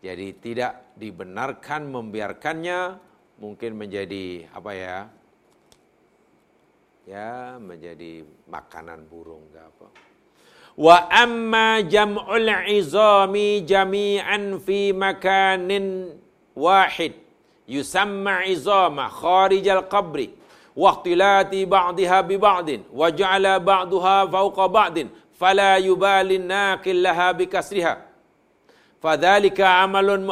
[0.04, 2.80] Jadi tidak dibenarkan membiarkannya
[3.42, 4.98] mungkin menjadi apa ya?
[7.06, 9.88] Ya, menjadi makanan burung ke apa.
[10.76, 16.12] Wa amma jam'ul izami jami'an fi makanin
[16.52, 17.16] wahid
[17.64, 20.30] yusamma izama kharijal qabri
[20.76, 27.48] wa ikhtilati ba'daha bi ba'din wa ja'ala ba'daha fawqa ba'din fala yubalin naqil laha bi
[27.48, 27.96] kasriha
[29.00, 30.28] fadzalika amalun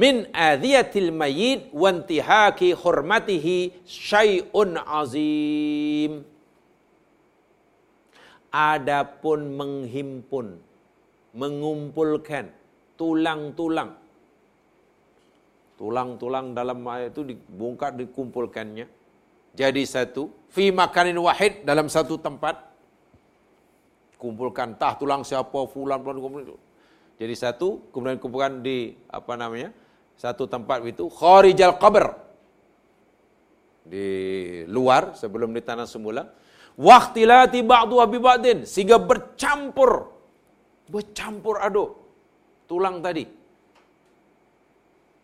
[0.00, 6.24] min adhiyatil mayyit wa intihaki hurmatihi syai'un azim.
[8.50, 10.46] Adapun menghimpun
[11.38, 12.50] mengumpulkan
[12.98, 13.94] tulang-tulang
[15.78, 18.90] tulang-tulang dalam ayat itu dibongkar dikumpulkannya
[19.54, 20.34] jadi satu.
[20.50, 22.58] Fi makanin wahid dalam satu tempat
[24.20, 26.56] kumpulkan tah tulang siapa fulan fulan kumpul itu
[27.16, 29.72] jadi satu kemudian kumpulkan di apa namanya
[30.20, 32.12] satu tempat itu kharijal qabr.
[33.88, 34.06] Di
[34.68, 36.28] luar sebelum di tanah semula.
[36.76, 38.68] Waqtilati ba'du bi ba'din.
[38.68, 40.12] Sehingga bercampur.
[40.92, 41.96] Bercampur aduk.
[42.68, 43.24] Tulang tadi.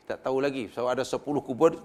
[0.09, 0.73] Tak tahu lagi.
[0.73, 1.77] So ada 10 kubur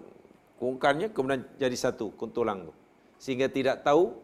[0.55, 2.73] kongkannya kemudian jadi satu tulang tu.
[3.19, 4.15] Sehingga tidak tahu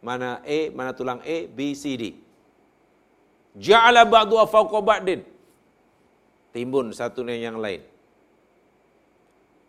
[0.00, 2.16] mana A mana tulang A B C D.
[3.60, 5.20] Ja'ala ba'du fawqa ba'din.
[6.56, 7.95] Timbun satu dengan yang lain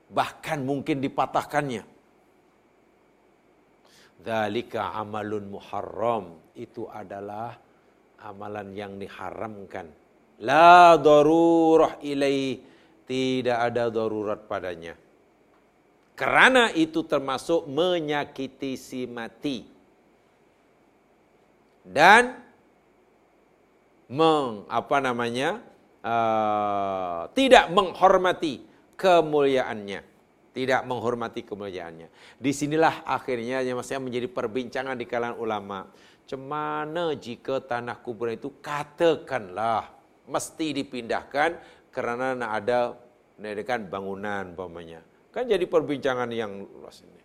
[0.08, 1.98] bahkan mungkin dipatahkannya
[4.28, 7.56] Dalika amalun muharram itu adalah
[8.20, 9.88] amalan yang diharamkan.
[10.44, 12.60] La darurah ilaih
[13.08, 15.00] tidak ada darurat padanya.
[16.18, 19.64] Kerana itu termasuk menyakiti si mati.
[21.88, 22.36] Dan
[24.12, 25.64] meng, apa namanya?
[26.04, 28.67] Uh, tidak menghormati
[28.98, 30.02] kemuliaannya.
[30.52, 32.42] Tidak menghormati kemuliaannya.
[32.42, 35.86] Disinilah akhirnya yang masih menjadi perbincangan di kalangan ulama.
[36.26, 39.94] Cemana jika tanah kuburan itu katakanlah
[40.28, 41.62] mesti dipindahkan
[41.94, 42.80] kerana nak ada
[43.38, 45.06] mengadakan bangunan umpamanya.
[45.30, 47.22] Kan jadi perbincangan yang luas ini.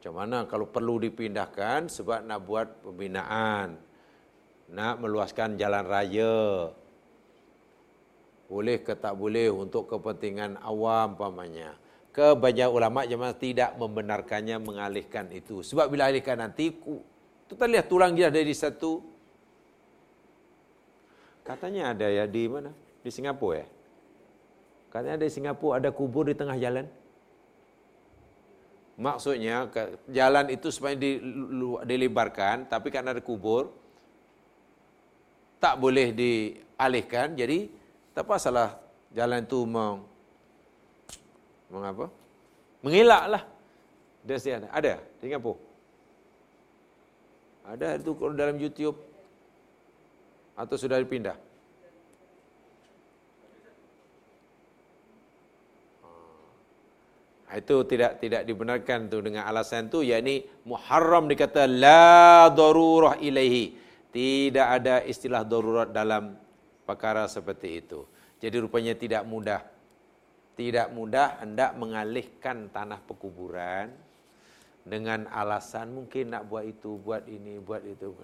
[0.00, 3.76] Macam mana kalau perlu dipindahkan sebab nak buat pembinaan,
[4.72, 6.72] nak meluaskan jalan raya,
[8.54, 11.74] boleh ke tak boleh untuk kepentingan awam umpamanya.
[12.14, 15.66] Kebanyakan ulama jemaah tidak membenarkannya mengalihkan itu.
[15.66, 16.70] Sebab bila alihkan nanti,
[17.50, 19.02] kita lihat tulang dia dari satu.
[21.42, 22.70] Katanya ada ya di mana?
[23.02, 23.66] Di Singapura ya?
[24.94, 26.86] Katanya ada di Singapura ada kubur di tengah jalan.
[28.94, 29.66] Maksudnya
[30.06, 30.94] jalan itu supaya
[31.82, 33.74] dilebarkan, tapi kan ada kubur,
[35.58, 37.34] tak boleh dialihkan.
[37.34, 37.82] Jadi
[38.14, 38.70] tak apa salah
[39.10, 40.06] jalan itu meng,
[41.68, 42.06] mengapa?
[42.80, 43.42] Mengelaklah.
[44.24, 44.68] Dia ada.
[44.72, 45.60] Ada di Singapura.
[47.64, 48.96] Ada itu dalam YouTube
[50.52, 51.32] atau sudah dipindah?
[57.48, 57.56] Ah.
[57.56, 63.80] Itu tidak tidak dibenarkan tu dengan alasan tu yakni muharram dikata la darurah ilaihi.
[64.12, 66.43] Tidak ada istilah darurat dalam
[66.84, 68.06] perkara seperti itu.
[68.38, 69.62] Jadi rupanya tidak mudah.
[70.54, 73.90] Tidak mudah hendak mengalihkan tanah perkuburan
[74.86, 78.14] dengan alasan mungkin nak buat itu, buat ini, buat itu.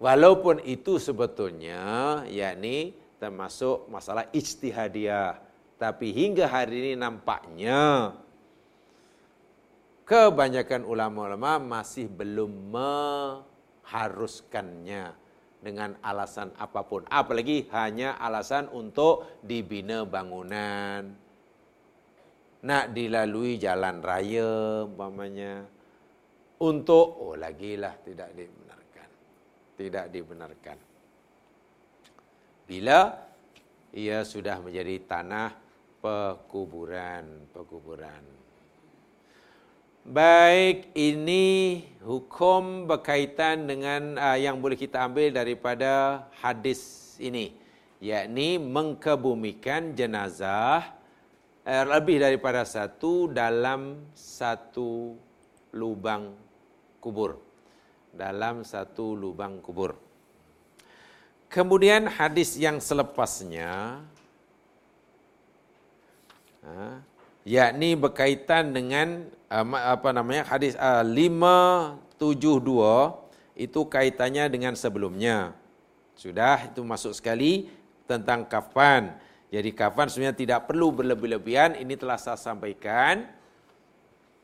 [0.00, 5.36] Walaupun itu sebetulnya yakni termasuk masalah ijtihadiyah.
[5.76, 8.16] Tapi hingga hari ini nampaknya
[10.08, 15.25] kebanyakan ulama-ulama masih belum mengharuskannya.
[15.60, 17.04] Dengan alasan apapun.
[17.08, 21.02] Apalagi hanya alasan untuk dibina bangunan.
[22.66, 25.64] Nak dilalui jalan raya umpamanya.
[26.56, 29.08] Untuk, oh lagilah tidak dibenarkan.
[29.76, 30.78] Tidak dibenarkan.
[32.66, 33.00] Bila
[33.94, 35.48] ia sudah menjadi tanah
[36.00, 38.45] pekuburan, pekuburan.
[40.06, 47.50] Baik, ini hukum berkaitan dengan uh, yang boleh kita ambil daripada hadis ini.
[47.98, 50.94] Yakni mengkebumikan jenazah
[51.66, 55.18] uh, lebih daripada satu dalam satu
[55.74, 56.38] lubang
[57.02, 57.42] kubur.
[58.14, 59.98] Dalam satu lubang kubur.
[61.50, 64.06] Kemudian hadis yang selepasnya,
[66.62, 67.02] uh,
[67.42, 72.18] yakni berkaitan dengan apa namanya hadis uh, 572
[73.56, 75.54] itu kaitannya dengan sebelumnya.
[76.16, 77.68] Sudah itu masuk sekali
[78.08, 79.14] tentang kafan.
[79.52, 81.78] Jadi kafan sebenarnya tidak perlu berlebih-lebihan.
[81.78, 83.28] Ini telah saya sampaikan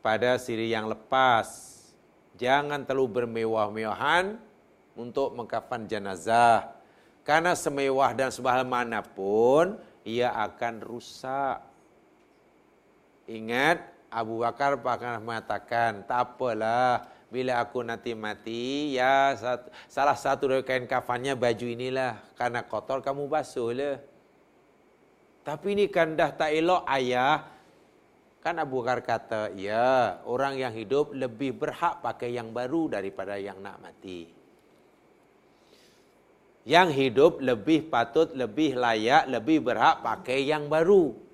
[0.05, 1.71] pada siri yang lepas.
[2.39, 4.39] Jangan terlalu bermewah-mewahan
[4.97, 6.73] untuk mengkafan jenazah.
[7.23, 11.63] Karena semewah dan sebahal mana pun, ia akan rusak.
[13.31, 13.79] Ingat,
[14.13, 19.33] Abu Bakar pernah mengatakan, tak apalah bila aku nanti mati, ya
[19.89, 22.21] salah satu dari kain kafannya baju inilah.
[22.37, 24.05] Karena kotor kamu basuhlah.
[25.41, 27.49] Tapi ini kan dah tak elok ayah.
[28.45, 33.65] Kan Abu Bakar kata, ya orang yang hidup lebih berhak pakai yang baru daripada yang
[33.65, 34.29] nak mati.
[36.69, 41.32] Yang hidup lebih patut, lebih layak, lebih berhak pakai yang baru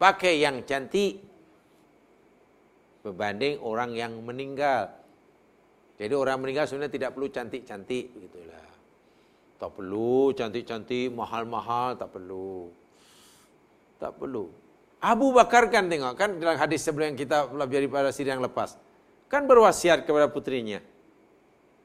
[0.00, 1.20] pakai yang cantik
[3.04, 4.88] berbanding orang yang meninggal.
[6.00, 8.64] Jadi orang meninggal sebenarnya tidak perlu cantik-cantik begitulah.
[9.60, 12.72] Tak perlu cantik-cantik, mahal-mahal, tak perlu.
[14.00, 14.48] Tak perlu.
[15.04, 18.80] Abu Bakar kan tengok kan dalam hadis sebelum yang kita pelajari pada sidang yang lepas.
[19.28, 20.80] Kan berwasiat kepada putrinya.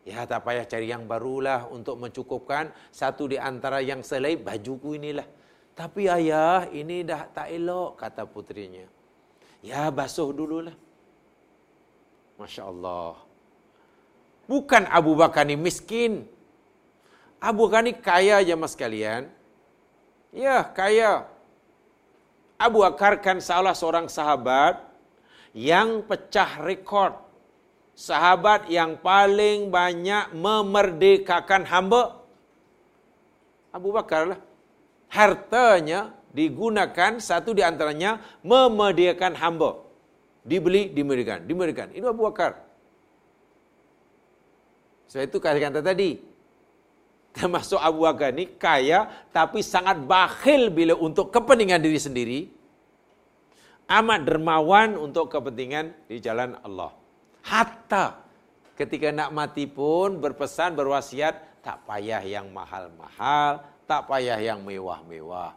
[0.07, 5.27] Ya tak payah cari yang barulah untuk mencukupkan satu di antara yang selain bajuku inilah.
[5.75, 8.87] Tapi ayah, ini dah tak elok, kata putrinya.
[9.59, 10.71] Ya, basuh dululah.
[12.39, 13.19] Masya Allah.
[14.47, 16.23] Bukan Abu Bakar ni miskin.
[17.43, 19.27] Abu Bakar ni kaya je mas kalian.
[20.31, 21.27] Ya, kaya.
[22.55, 24.79] Abu Bakar kan salah seorang sahabat
[25.51, 27.19] yang pecah rekod.
[27.99, 32.23] Sahabat yang paling banyak memerdekakan hamba.
[33.75, 34.39] Abu Bakar lah
[35.09, 39.81] hartanya digunakan satu di antaranya memediakan hamba.
[40.45, 41.89] Dibeli, dimerdekakan, dimerdekakan.
[41.97, 42.61] Itu Abu Bakar.
[45.09, 46.21] Sebab itu kata tadi.
[47.35, 52.39] Termasuk Abu Bakar ini kaya tapi sangat bakhil bila untuk kepentingan diri sendiri.
[53.85, 56.93] Amat dermawan untuk kepentingan di jalan Allah.
[57.45, 58.25] Hatta
[58.75, 65.53] ketika nak mati pun berpesan, berwasiat, tak payah yang mahal-mahal, tak payah yang mewah-mewah.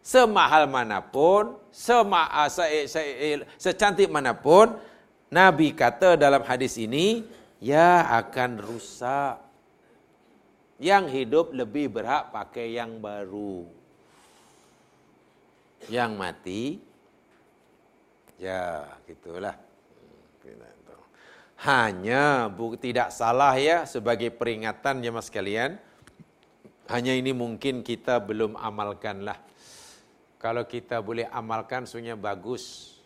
[0.00, 2.88] Semahal manapun, sema, ah, se,
[3.60, 4.74] secantik manapun,
[5.28, 7.22] Nabi kata dalam hadis ini,
[7.60, 9.36] ya akan rusak.
[10.80, 13.68] Yang hidup lebih berhak pakai yang baru.
[15.92, 16.62] Yang mati,
[18.40, 19.52] ya gitulah.
[21.60, 25.76] Hanya bu, tidak salah ya sebagai peringatan mas kalian
[26.90, 29.38] hanya ini mungkin kita belum amalkanlah.
[30.42, 32.98] Kalau kita boleh amalkan sebenarnya bagus.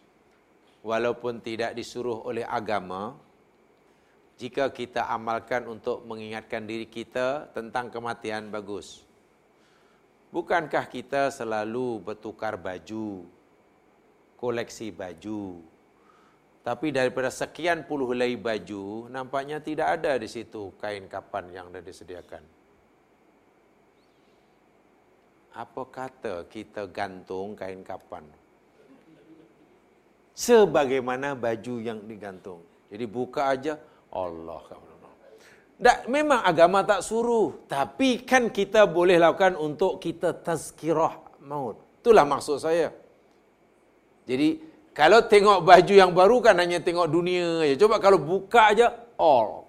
[0.80, 3.12] Walaupun tidak disuruh oleh agama.
[4.40, 9.04] Jika kita amalkan untuk mengingatkan diri kita tentang kematian bagus.
[10.32, 13.28] Bukankah kita selalu bertukar baju,
[14.40, 15.60] koleksi baju.
[16.64, 21.84] Tapi daripada sekian puluh helai baju, nampaknya tidak ada di situ kain kapan yang dah
[21.84, 22.63] disediakan
[25.54, 28.26] apa kata kita gantung kain kapan?
[30.34, 32.66] Sebagaimana baju yang digantung.
[32.90, 33.78] Jadi buka aja
[34.10, 34.62] Allah
[35.78, 37.66] Tak, memang agama tak suruh.
[37.70, 41.78] Tapi kan kita boleh lakukan untuk kita tazkirah maut.
[42.02, 42.90] Itulah maksud saya.
[44.26, 44.58] Jadi
[44.90, 47.74] kalau tengok baju yang baru kan hanya tengok dunia aja.
[47.78, 48.86] Coba kalau buka aja,
[49.18, 49.63] Allah.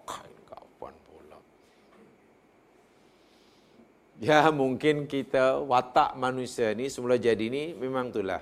[4.30, 8.41] Ya mungkin kita watak manusia ni semula jadi ni memang itulah.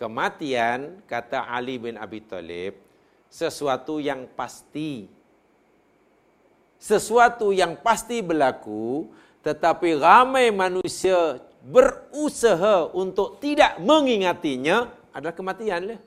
[0.00, 2.80] Kematian kata Ali bin Abi Talib
[3.28, 5.20] sesuatu yang pasti.
[6.80, 9.12] sesuatu yang pasti berlaku
[9.44, 16.00] tetapi ramai manusia berusaha untuk tidak mengingatinya adalah kematian lah.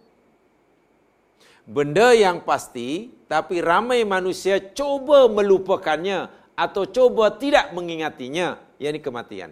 [1.70, 9.52] Benda yang pasti tapi ramai manusia cuba melupakannya atau cuba tidak mengingatinya, yakni kematian.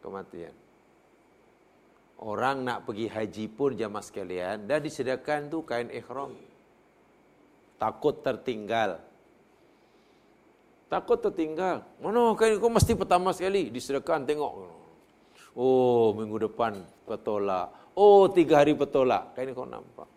[0.00, 0.54] Kematian.
[2.16, 6.32] Orang nak pergi haji pun jamaah sekalian dah disediakan tu kain ihram.
[7.76, 9.04] Takut tertinggal.
[10.88, 11.84] Takut tertinggal.
[12.00, 14.52] Mana kain kau mesti pertama sekali disediakan tengok.
[15.52, 17.92] Oh, minggu depan petolak.
[17.92, 19.36] Oh, tiga hari petolak.
[19.36, 20.15] Kain kau nampak.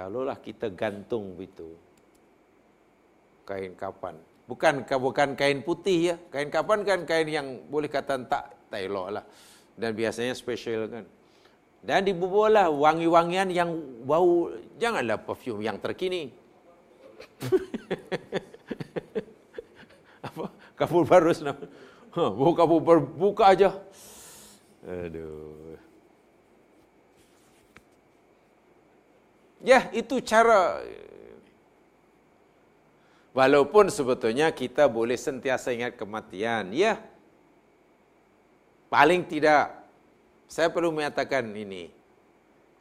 [0.00, 1.76] Kalaulah kita gantung begitu.
[3.44, 4.16] Kain kapan?
[4.48, 6.14] Bukan bukan kain putih ya.
[6.32, 9.24] Kain kapan kan kain yang boleh kata tak tak elok lah.
[9.76, 11.04] Dan biasanya special kan.
[11.84, 13.76] Dan dibubuhlah wangi-wangian yang
[14.08, 14.48] bau.
[14.80, 16.32] Janganlah perfume yang terkini.
[20.32, 20.48] Apa?
[20.80, 21.60] Kapur baru senang.
[22.16, 23.76] Ha, buka baru, buka aja.
[24.80, 25.69] Aduh.
[29.60, 30.80] Ya, itu cara
[33.30, 36.98] Walaupun sebetulnya kita boleh sentiasa ingat kematian, ya.
[38.90, 39.70] Paling tidak
[40.50, 41.94] saya perlu mengatakan ini.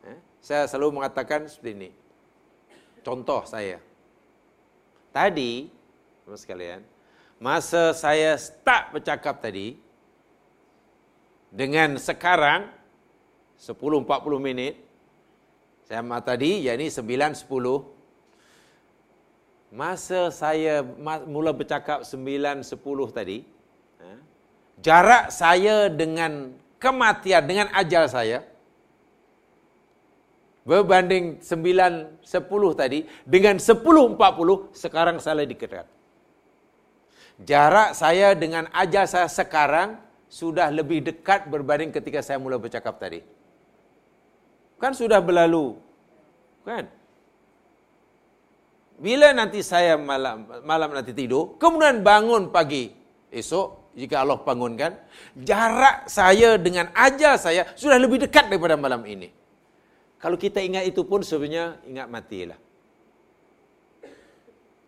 [0.01, 1.89] Eh, saya selalu mengatakan seperti ini.
[3.05, 3.77] Contoh saya.
[5.13, 5.69] Tadi,
[6.25, 6.81] teman sekalian,
[7.37, 9.77] masa saya start bercakap tadi,
[11.53, 12.73] dengan sekarang,
[13.61, 14.81] 10-40 minit,
[15.89, 17.81] saya mahu tadi, yakni 9-10,
[19.73, 20.85] masa saya
[21.25, 23.41] mula bercakap 9-10 tadi,
[23.97, 24.19] eh,
[24.85, 28.45] jarak saya dengan kematian, dengan ajal saya,
[30.69, 35.89] Berbanding 9 10 tadi dengan 10 40 sekarang saya diketat.
[37.41, 39.97] Jarak saya dengan ajal saya sekarang
[40.29, 43.25] sudah lebih dekat berbanding ketika saya mula bercakap tadi.
[44.79, 45.75] Kan sudah berlalu.
[46.63, 46.87] Kan?
[48.99, 52.91] Bila nanti saya malam malam nanti tidur, kemudian bangun pagi
[53.31, 54.91] esok jika Allah bangunkan,
[55.39, 59.31] jarak saya dengan ajal saya sudah lebih dekat daripada malam ini.
[60.19, 62.59] Kalau kita ingat itu pun sebenarnya ingat matilah.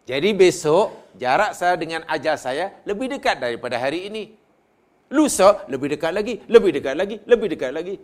[0.03, 4.35] Jadi besok jarak saya dengan ajal saya lebih dekat daripada hari ini.
[5.11, 7.95] Lusa lebih dekat lagi, lebih dekat lagi, lebih dekat lagi.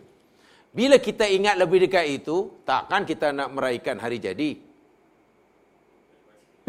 [0.68, 4.60] Bila kita ingat lebih dekat itu, takkan kita nak meraihkan hari jadi.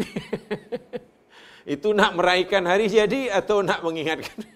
[1.76, 4.40] itu nak meraihkan hari jadi atau nak mengingatkan?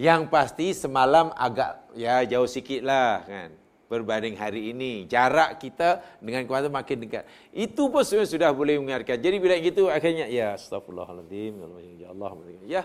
[0.00, 3.52] Yang pasti semalam agak ya jauh sikit lah kan.
[3.90, 5.04] Berbanding hari ini.
[5.04, 7.26] Jarak kita dengan kuasa makin dekat.
[7.50, 9.18] Itu pun sebenarnya sudah boleh mengingatkan.
[9.20, 11.58] Jadi bila gitu akhirnya ya astagfirullahaladzim.
[12.00, 12.30] Ya Allah.
[12.64, 12.82] Ya.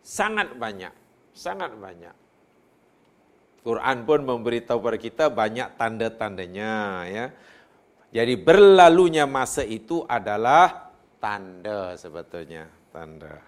[0.00, 0.99] Sangat banyak.
[1.34, 2.14] Sangat banyak.
[3.60, 6.74] Quran pun memberitahu kepada kita banyak tanda-tandanya
[7.08, 7.26] ya.
[8.10, 10.90] Jadi berlalunya masa itu adalah
[11.20, 13.38] tanda sebetulnya, tanda.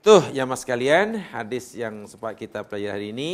[0.00, 3.32] Tuh ya mas kalian, hadis yang sempat kita pelajari hari ini,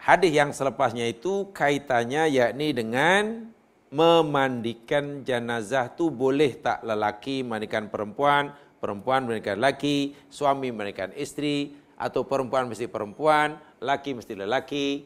[0.00, 3.48] hadis yang selepasnya itu kaitannya yakni dengan
[3.88, 12.24] memandikan jenazah tu boleh tak lelaki mandikan perempuan, perempuan mandikan lelaki, suami mandikan istri, atau
[12.24, 15.04] perempuan mesti perempuan, laki mesti lelaki.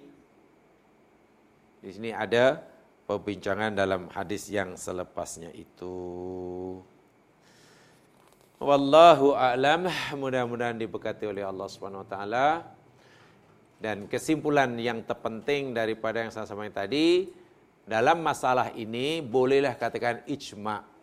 [1.83, 2.63] Di sini ada
[3.11, 5.99] perbincangan dalam hadis yang selepasnya itu.
[8.63, 9.91] Wallahu a'lam.
[10.15, 12.49] Mudah-mudahan diberkati oleh Allah Subhanahu wa taala.
[13.83, 17.29] Dan kesimpulan yang terpenting daripada yang saya sampaikan tadi,
[17.85, 20.94] dalam masalah ini bolehlah katakan ijma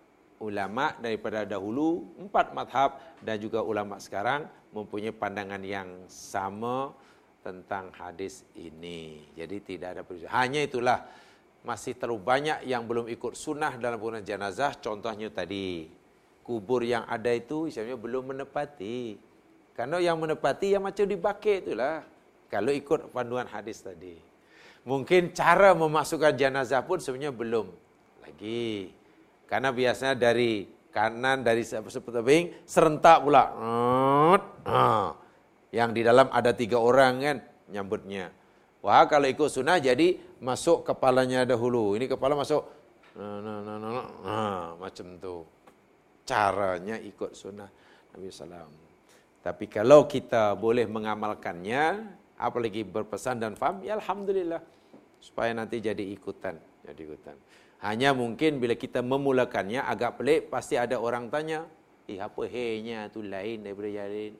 [0.41, 6.91] ulama daripada dahulu empat madhab dan juga ulama sekarang mempunyai pandangan yang sama
[7.45, 9.29] tentang hadis ini.
[9.37, 10.33] Jadi tidak ada perbezaan.
[10.33, 11.05] Hanya itulah
[11.61, 14.73] masih terlalu banyak yang belum ikut sunnah dalam penggunaan jenazah.
[14.81, 15.89] Contohnya tadi
[16.41, 19.17] kubur yang ada itu misalnya belum menepati.
[19.77, 22.05] Karena yang menepati yang macam dibakit itulah.
[22.49, 24.19] Kalau ikut panduan hadis tadi.
[24.81, 27.69] Mungkin cara memasukkan jenazah pun sebenarnya belum
[28.25, 29.00] lagi.
[29.51, 30.63] Karena biasanya dari
[30.95, 33.51] kanan dari tebing serentak pula.
[35.75, 37.37] Yang di dalam ada tiga orang kan
[37.67, 38.31] nyambutnya.
[38.79, 41.99] Wah kalau ikut sunnah jadi masuk kepalanya dahulu.
[41.99, 42.63] Ini kepala masuk.
[43.11, 43.91] Nah, nah, nah, nah,
[44.23, 44.63] nah.
[44.79, 45.43] macam tu
[46.23, 47.67] caranya ikut sunnah
[48.15, 48.71] Nabi SAW.
[49.43, 52.07] Tapi kalau kita boleh mengamalkannya,
[52.39, 54.61] apalagi berpesan dan faham, ya Alhamdulillah.
[55.21, 57.37] supaya nanti jadi ikutan, jadi ikutan.
[57.81, 61.65] Hanya mungkin bila kita memulakannya agak pelik, pasti ada orang tanya,
[62.05, 64.33] eh apa henya tu lain daripada yang lain?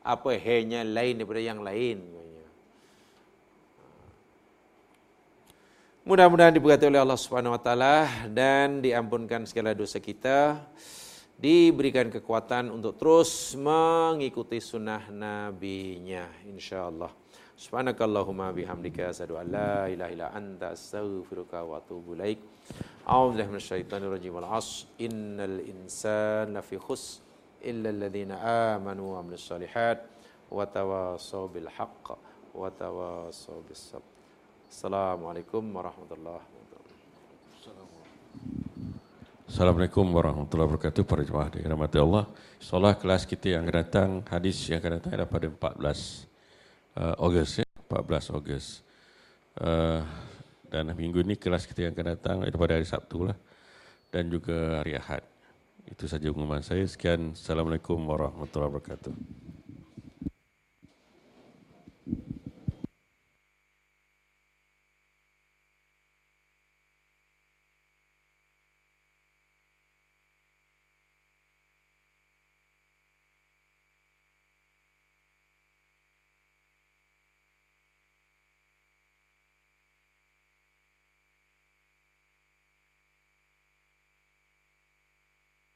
[0.00, 1.98] Apa henya lain daripada yang lain?
[6.02, 10.58] Mudah-mudahan diberkati oleh Allah Subhanahu wa taala dan diampunkan segala dosa kita.
[11.38, 17.21] Diberikan kekuatan untuk terus mengikuti sunnah nabinya insyaallah.
[17.62, 22.42] Subhanakallahumma bihamdika asyhadu an la ilaha illa anta astaghfiruka wa atubu ilaik.
[23.06, 24.34] A'udzu billahi minasyaitonir rajim.
[24.34, 27.22] Wal 'asr innal insana fi khus
[27.62, 28.42] illa alladhina
[28.74, 30.02] amanu wa 'amilus solihat
[30.50, 32.18] wa tawasaw bil haqq
[32.50, 34.10] wa tawasaw bis sabr.
[34.66, 36.98] Assalamualaikum warahmatullahi wabarakatuh.
[39.46, 42.26] Assalamualaikum warahmatullahi wabarakatuh para jemaah dirahmati Allah.
[42.58, 46.31] Insyaallah kelas kita yang akan datang hadis yang akan datang adalah pada 14
[46.96, 48.82] uh, Ogos ya, 14 Ogos.
[49.56, 50.00] Uh,
[50.72, 53.36] dan minggu ini kelas kita yang akan datang pada hari Sabtu lah
[54.08, 55.24] dan juga hari Ahad.
[55.84, 56.88] Itu saja pengumuman saya.
[56.88, 57.36] Sekian.
[57.36, 59.41] Assalamualaikum warahmatullahi wabarakatuh.